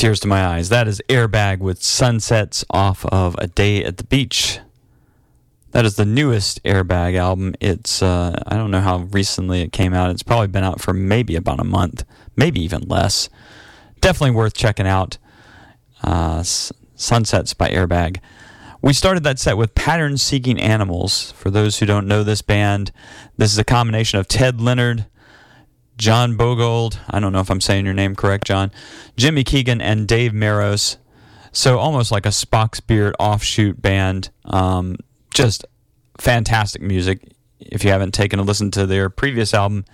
[0.00, 0.70] tears to my eyes.
[0.70, 4.58] That is Airbag with Sunsets off of A Day at the Beach.
[5.72, 7.54] That is the newest Airbag album.
[7.60, 10.08] It's, uh, I don't know how recently it came out.
[10.08, 12.04] It's probably been out for maybe about a month,
[12.34, 13.28] maybe even less.
[14.00, 15.18] Definitely worth checking out.
[16.02, 18.20] Uh, Sunsets by Airbag.
[18.80, 21.32] We started that set with Pattern Seeking Animals.
[21.32, 22.90] For those who don't know this band,
[23.36, 25.04] this is a combination of Ted Leonard,
[26.00, 28.72] John Boegehold, I don't know if I'm saying your name correct, John,
[29.18, 30.96] Jimmy Keegan, and Dave Meros.
[31.52, 34.30] So almost like a Spock's Beard offshoot band.
[34.46, 34.96] Um,
[35.34, 35.66] just
[36.18, 37.20] fantastic music.
[37.58, 39.84] If you haven't taken a listen to their previous album,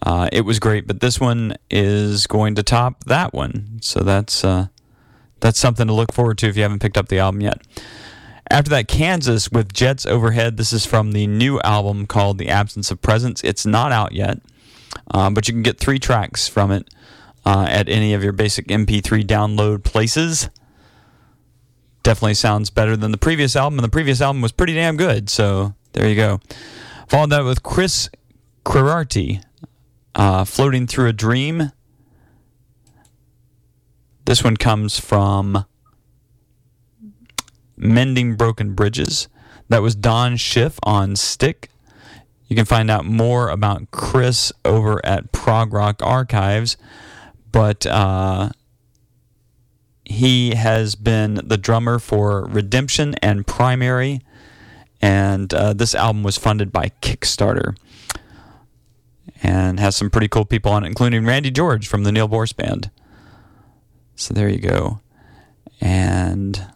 [0.00, 0.86] uh, it was great.
[0.86, 3.80] But this one is going to top that one.
[3.82, 4.68] So that's uh,
[5.40, 7.60] that's something to look forward to if you haven't picked up the album yet.
[8.50, 10.56] After that, Kansas with Jets Overhead.
[10.56, 13.42] This is from the new album called The Absence of Presence.
[13.44, 14.40] It's not out yet,
[15.10, 16.88] uh, but you can get three tracks from it
[17.44, 20.48] uh, at any of your basic MP3 download places.
[22.02, 25.30] Definitely sounds better than the previous album, and the previous album was pretty damn good.
[25.30, 26.40] So there you go.
[27.08, 28.10] Followed that with Chris
[28.64, 29.42] Quirarte,
[30.14, 31.70] uh, Floating Through a Dream.
[34.24, 35.66] This one comes from
[37.76, 39.28] Mending Broken Bridges.
[39.68, 41.70] That was Don Schiff on Stick.
[42.54, 46.76] You can find out more about Chris over at Prog Rock Archives,
[47.50, 48.50] but uh,
[50.04, 54.20] he has been the drummer for Redemption and Prymary,
[55.02, 57.76] and uh, this album was funded by Kickstarter
[59.42, 62.52] and has some pretty cool people on it, including Randy George from the Neal Morse
[62.52, 62.88] Band.
[64.14, 65.00] So there you go.
[65.80, 66.68] And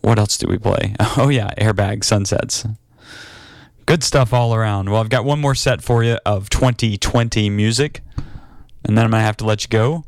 [0.00, 0.96] what else do we play?
[1.16, 2.66] Oh, yeah, Airbag Sunsets.
[3.86, 4.90] Good stuff all around.
[4.90, 8.00] Well, I've got one more set for you of 2020 music,
[8.84, 10.04] and then I'm going to have to let you go.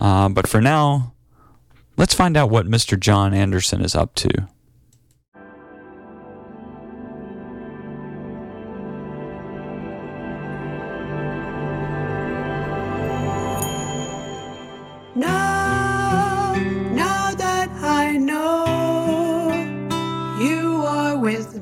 [0.00, 1.14] Uh, but for now,
[1.96, 2.98] let's find out what Mr.
[2.98, 4.48] Jon Anderson is up to.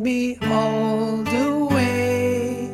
[0.03, 2.69] Me all the way,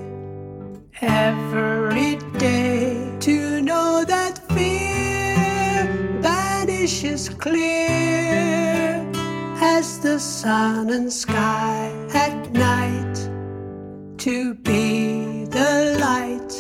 [1.03, 5.85] every day to know that fear
[6.23, 9.05] vanishes clear
[9.61, 13.17] as the sun and sky at night
[14.17, 16.53] to be the light.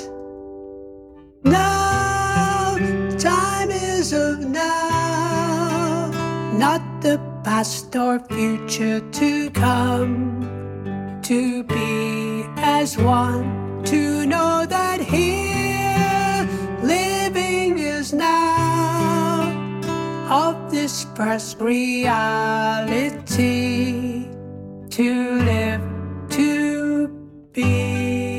[1.45, 2.77] Now,
[3.19, 6.11] time is of now,
[6.59, 10.58] not the past or future to come.
[11.29, 16.49] To be as one, to know that here
[16.83, 19.53] living is now
[20.31, 22.97] of this first reality
[24.89, 25.83] to live
[26.31, 27.09] to
[27.53, 28.38] be.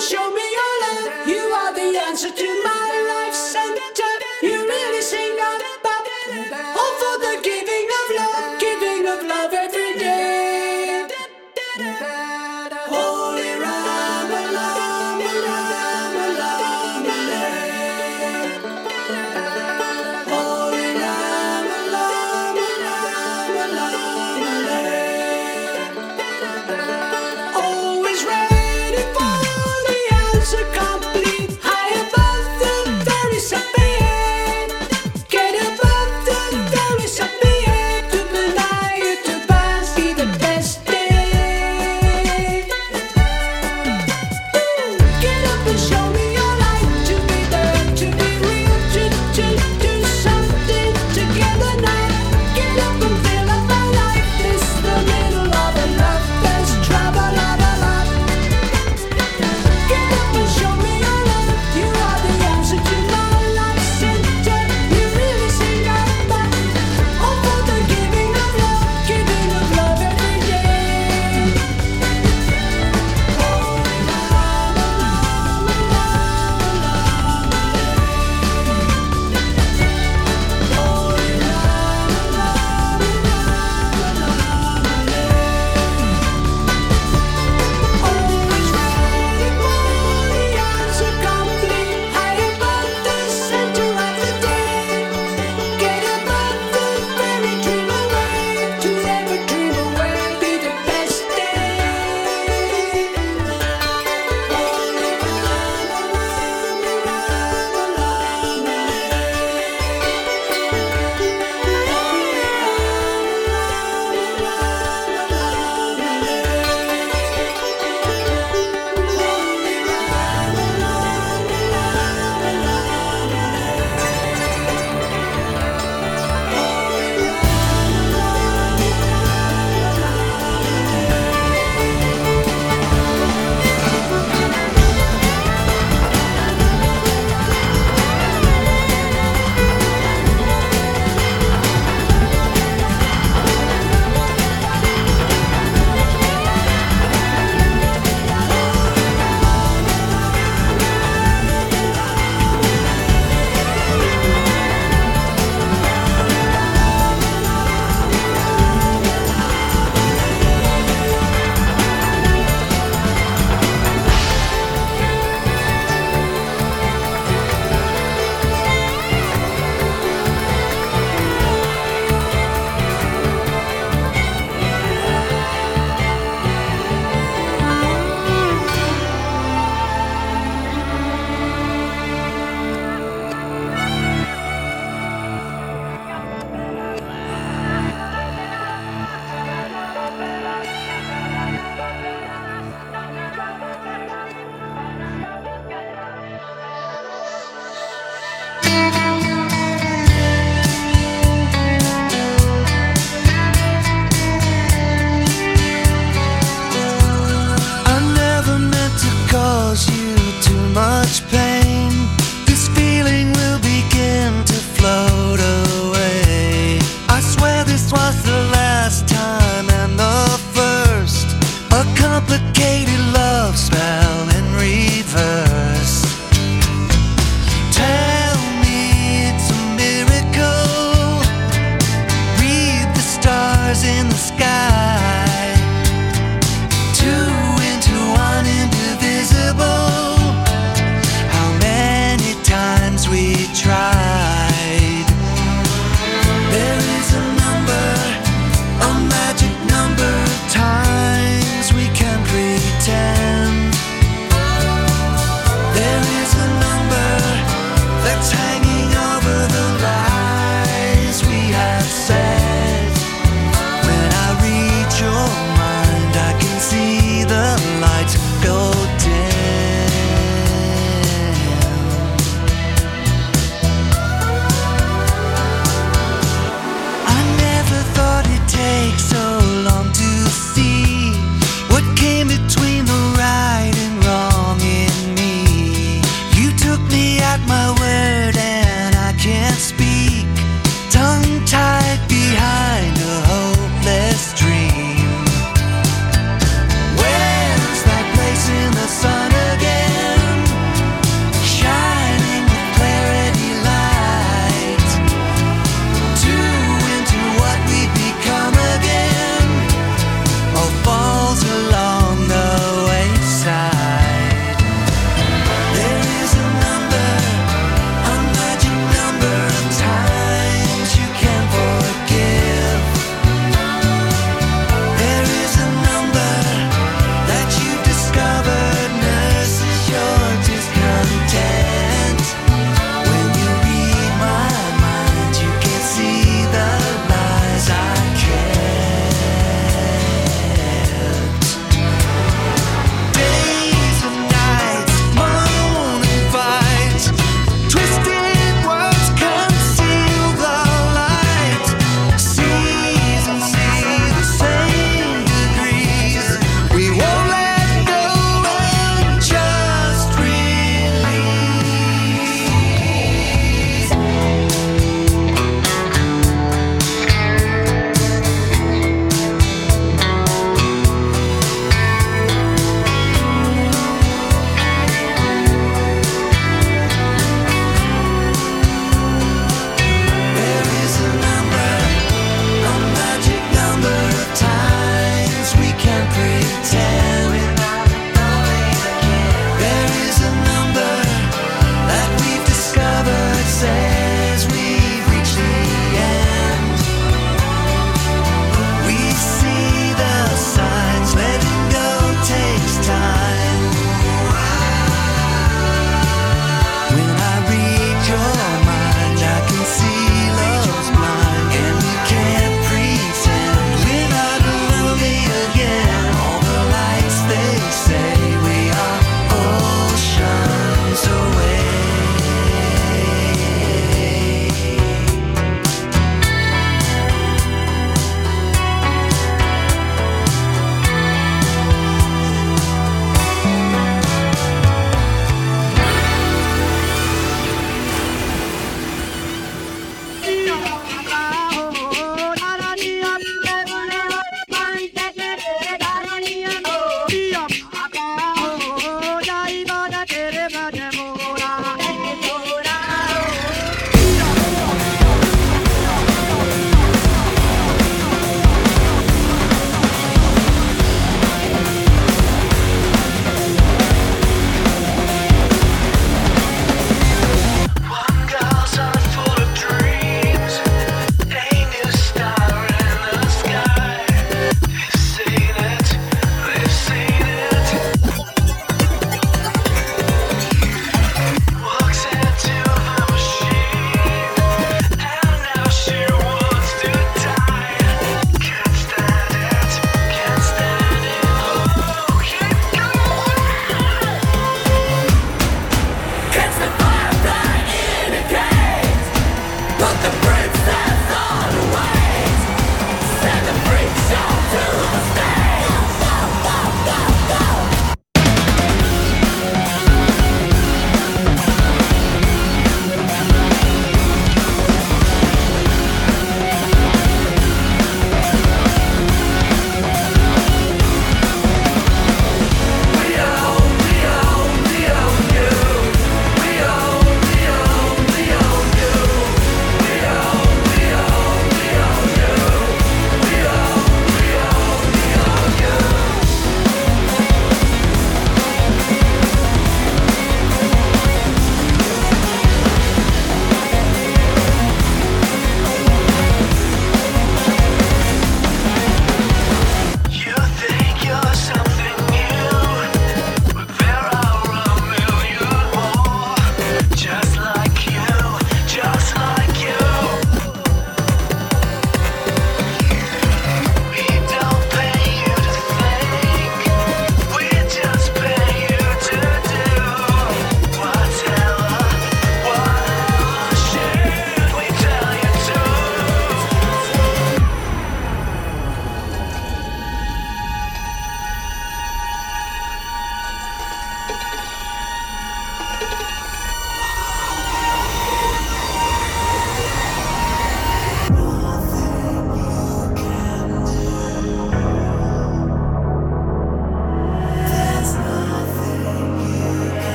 [0.00, 1.28] Show me your love.
[1.28, 3.05] You are the answer to my life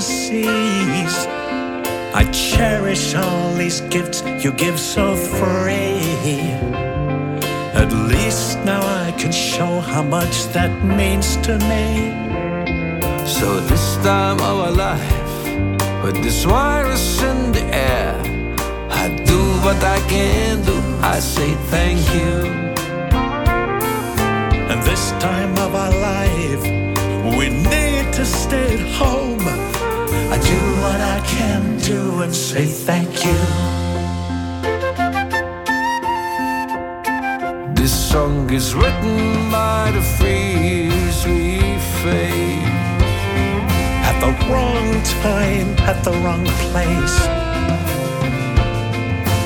[0.00, 1.26] seas.
[2.14, 6.52] I cherish all these gifts you give so free.
[7.74, 12.12] At least now I can show how much that means to me.
[13.26, 18.14] So this time of our life, with this virus in the air,
[18.90, 20.76] I do what I can do.
[21.02, 22.62] I say thank you.
[24.70, 26.81] And this time of our life,
[30.32, 33.38] I do what I can do and say thank you.
[37.74, 41.60] This song is written by the fears we
[42.00, 43.02] face.
[44.08, 44.88] At the wrong
[45.20, 47.18] time, at the wrong place.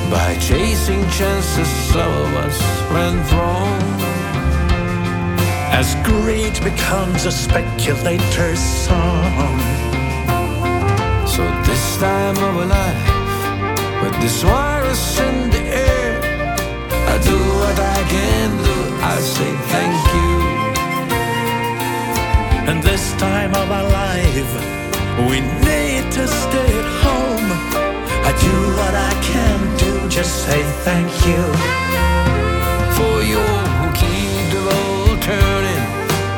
[0.09, 2.61] By chasing chances, some of us
[2.95, 3.83] went wrong.
[5.81, 9.96] As greed becomes a speculator's song.
[11.37, 16.17] So this time of our life, with this virus in the air,
[17.13, 18.79] I do what I can do.
[19.05, 20.33] I say thank you.
[22.71, 24.53] And this time of our life,
[25.29, 27.49] we need to stay at home.
[28.29, 31.43] I do what I can do, just say thank you.
[32.97, 33.45] For you
[33.79, 35.85] who keep the world turning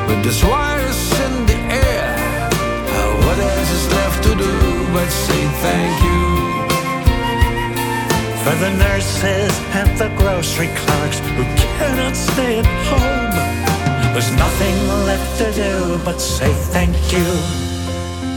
[0.09, 0.78] with this virus
[4.93, 6.21] but say thank you?
[8.43, 11.43] For the nurses and the grocery clerks who
[11.77, 14.13] cannot stay at home.
[14.13, 17.27] There's nothing left to do but say thank you.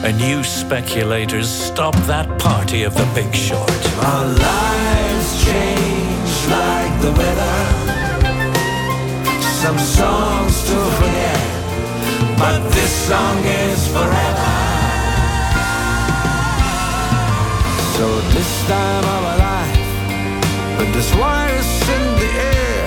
[0.07, 3.71] And you speculators, stop that party of the big short.
[4.11, 7.59] Our lives change like the weather.
[9.63, 11.43] Some songs to forget,
[12.37, 14.52] but this song is forever.
[18.03, 19.91] So this time of our life,
[20.77, 22.83] with this virus in the air,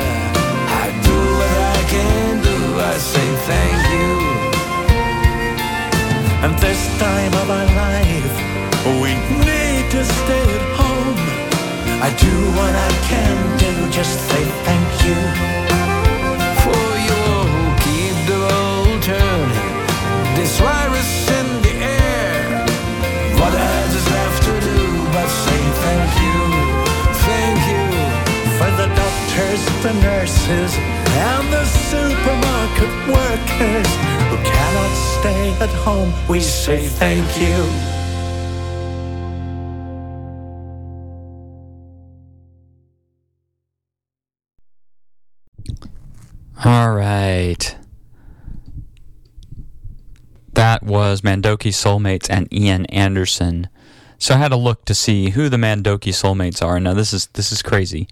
[0.83, 2.57] I do what I can do.
[2.91, 4.11] I say thank you.
[6.43, 8.35] And this time of our life,
[9.01, 9.11] we
[9.47, 11.19] need to stay at home.
[12.07, 13.71] I do what I can do.
[13.91, 15.19] Just say thank you
[16.63, 17.21] for you
[17.55, 19.75] who keep the world turning.
[20.35, 21.07] This virus
[29.55, 33.87] doctors, the nurses, and the supermarket workers
[34.29, 37.69] who cannot stay at home, we say thank you.
[46.63, 47.75] All right.
[50.53, 53.67] That was Mandoki Soulmates and Ian Anderson.
[54.17, 56.79] So I had to look to see who the Mandoki Soulmates are.
[56.79, 58.07] Now this is this is crazy.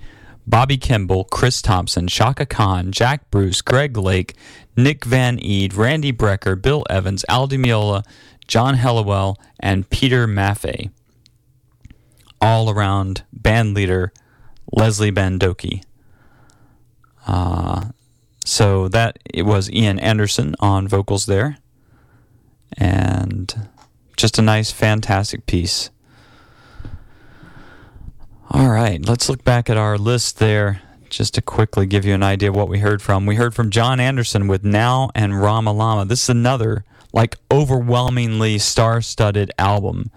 [0.46, 4.36] Bobby Kimball, Chris Thompson, Chaka Khan, Jack Bruce, Greg Lake,
[4.76, 8.04] Nick Van Eede, Randy Brecker, Bill Evans, Al Di Meola,
[8.48, 10.92] John Helliwell, and Peter Maffay.
[12.42, 14.12] All around band leader
[14.72, 15.84] Leslie Mandoki.
[17.26, 17.86] Uh,
[18.44, 21.58] so that it was Ian Anderson on vocals there.
[22.78, 23.70] And
[24.18, 25.90] just a nice, fantastic piece.
[28.56, 32.22] All right, let's look back at our list there just to quickly give you an
[32.22, 33.26] idea of what we heard from.
[33.26, 36.06] We heard from Jon Anderson with Now and Rama Lama.
[36.06, 40.12] This is another, like, overwhelmingly star studded album.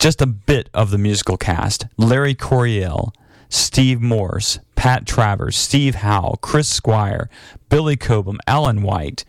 [0.00, 3.12] Just a bit of the musical cast Larry Coryell,
[3.48, 7.30] Steve Morse, Pat Travers, Steve Howe, Chris Squire,
[7.68, 9.24] Billy Cobham, Alan White,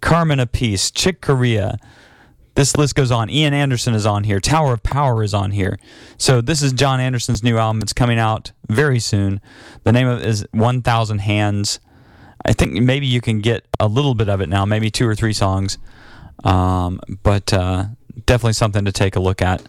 [0.00, 1.78] Carmine Appice, Chick Corea.
[2.58, 3.30] This list goes on.
[3.30, 4.40] Ian Anderson is on here.
[4.40, 5.78] Tower of Power is on here.
[6.16, 7.80] So this is Jon Anderson's new album.
[7.82, 9.40] It's coming out very soon.
[9.84, 11.80] The name of it is 1000 Hands.
[12.44, 15.14] I think maybe you can get a little bit of it now, maybe two or
[15.14, 15.78] three songs.
[16.42, 17.84] Um, but uh,
[18.26, 19.62] definitely something to take a look at.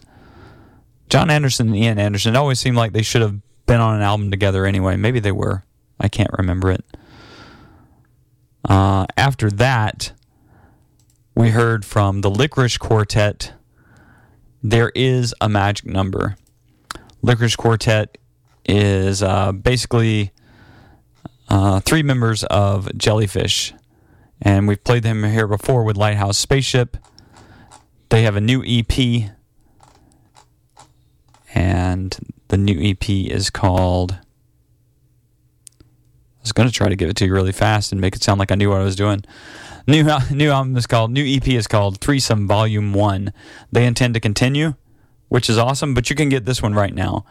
[1.08, 3.36] Jon Anderson and Ian Anderson it always seemed like they should have
[3.66, 4.96] been on an album together anyway.
[4.96, 5.62] Maybe they were.
[6.00, 6.84] I can't remember it.
[8.68, 10.12] Uh, after that,
[11.40, 13.54] we heard from the Lickerish Quartet.
[14.62, 16.36] There is a magic number.
[17.22, 18.18] Lickerish Quartet
[18.66, 20.32] is uh, basically
[21.48, 23.72] uh, three members of Jellyfish,
[24.42, 26.98] and we've played them here before with Lighthouse Spaceship.
[28.10, 29.30] They have a new EP,
[31.54, 34.12] and the new EP is called.
[35.80, 38.22] I was going to try to give it to you really fast and make it
[38.22, 39.24] sound like I knew what I was doing.
[39.86, 43.32] New new album is called new EP is called Threesome Volume One.
[43.72, 44.74] They intend to continue,
[45.28, 45.94] which is awesome.
[45.94, 47.24] But you can get this one right now.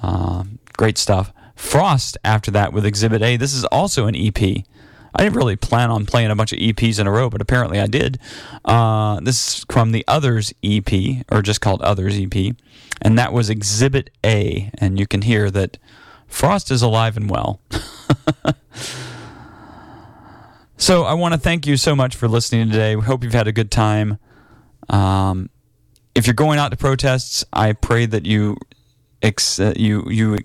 [0.00, 0.44] Uh,
[0.76, 1.32] great stuff.
[1.56, 3.36] Frost after that with Exhibit A.
[3.36, 4.64] This is also an EP.
[5.16, 7.78] I didn't really plan on playing a bunch of EPs in a row, but apparently
[7.78, 8.18] I did.
[8.64, 12.56] Uh, this is from the Others EP, or just called Others EP,
[13.00, 14.70] and that was Exhibit A.
[14.78, 15.78] And you can hear that
[16.26, 17.60] Frost is alive and well.
[20.76, 22.96] so I want to thank you so much for listening today.
[22.96, 24.18] We hope you've had a good time.
[24.88, 25.50] Um,
[26.14, 28.56] if you're going out to protests, I pray that you
[29.22, 30.38] ex- uh, you you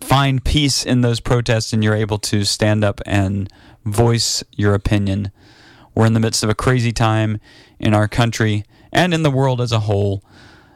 [0.00, 3.50] find peace in those protests and you're able to stand up and
[3.84, 5.30] voice your opinion.
[5.94, 7.40] We're in the midst of a crazy time
[7.80, 10.22] in our country and in the world as a whole.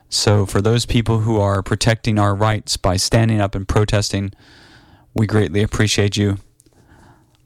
[0.08, 4.32] So, for those people who are protecting our rights by standing up and protesting,
[5.14, 6.38] we greatly appreciate you.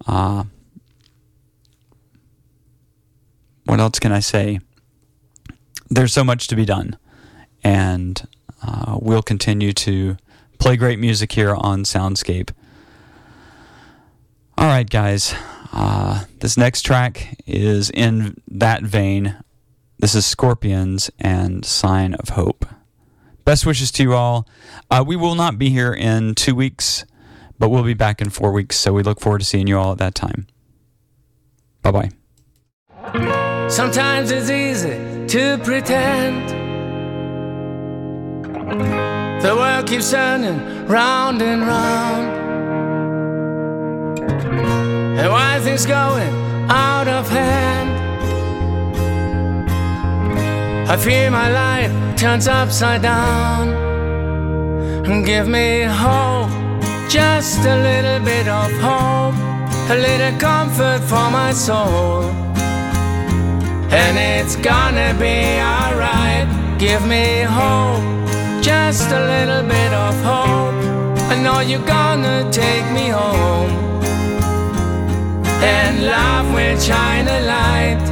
[0.07, 0.45] Uh,
[3.67, 4.61] what else can I say?
[5.89, 6.97] There's so much to be done,
[7.63, 8.27] and
[8.63, 10.17] uh, we'll continue to
[10.59, 12.51] play great music here on Soundscape.
[14.59, 15.35] All right, guys.
[15.73, 19.37] Uh, this next track is in that vein.
[19.99, 22.67] This is Scorpions and Sign of Hope.
[23.45, 24.49] Best wishes to you all.
[24.91, 27.05] Uh, we will not be here in two weeks,
[27.59, 28.77] but we'll be back in four weeks.
[28.77, 30.47] So we look forward to seeing you all at that time.
[31.83, 32.11] Bye
[33.13, 33.46] bye.
[33.69, 36.49] Sometimes it's easy to pretend.
[39.43, 42.27] The world keeps turning round and round.
[45.19, 46.33] And why things going
[46.71, 47.91] out of hand?
[50.89, 53.69] I fear my life turns upside down.
[55.07, 56.51] And Give me hope,
[57.09, 59.35] just a little bit of hope,
[59.91, 62.47] a little comfort for my soul.
[63.97, 66.47] And it's gonna be alright.
[66.79, 68.05] Give me hope,
[68.63, 70.77] just a little bit of hope.
[71.33, 73.71] I know you're gonna take me home.
[75.63, 78.07] And love will shine a light.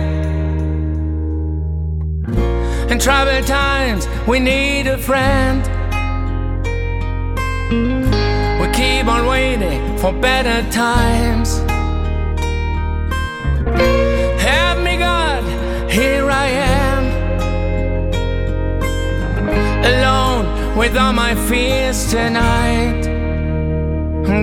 [2.91, 5.61] In troubled times, we need a friend.
[8.61, 11.61] We keep on waiting for better times.
[15.95, 17.05] Here I am.
[19.93, 23.03] Alone with all my fears tonight.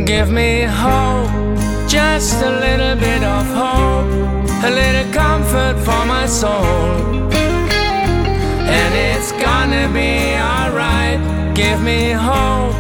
[0.06, 4.08] Give me hope, just a little bit of hope,
[4.64, 6.64] a little comfort for my soul.
[8.78, 11.20] And it's gonna be alright.
[11.54, 12.74] Give me hope,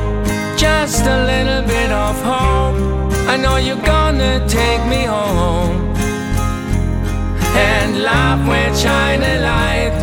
[0.55, 2.77] just a little bit of hope.
[3.27, 5.90] I know you're gonna take me home.
[7.53, 9.97] And love will shine a light.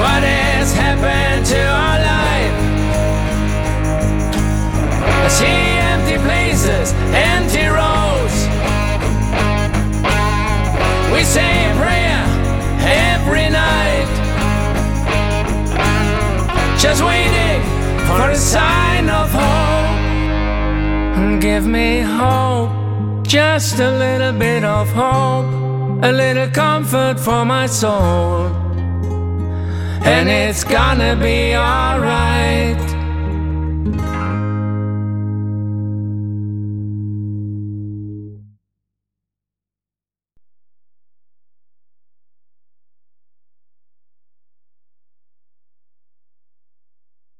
[0.00, 2.56] What has happened to our life?
[5.24, 5.60] I see
[5.92, 8.48] empty places, empty roads.
[11.12, 12.24] We say a prayer
[13.12, 14.08] every night.
[16.80, 17.60] Just waiting
[18.06, 19.98] for a sign of hope.
[21.40, 22.70] Give me hope,
[23.30, 25.46] just a little bit of hope,
[26.02, 28.46] a little comfort for my soul.
[30.02, 32.89] And it's gonna be alright.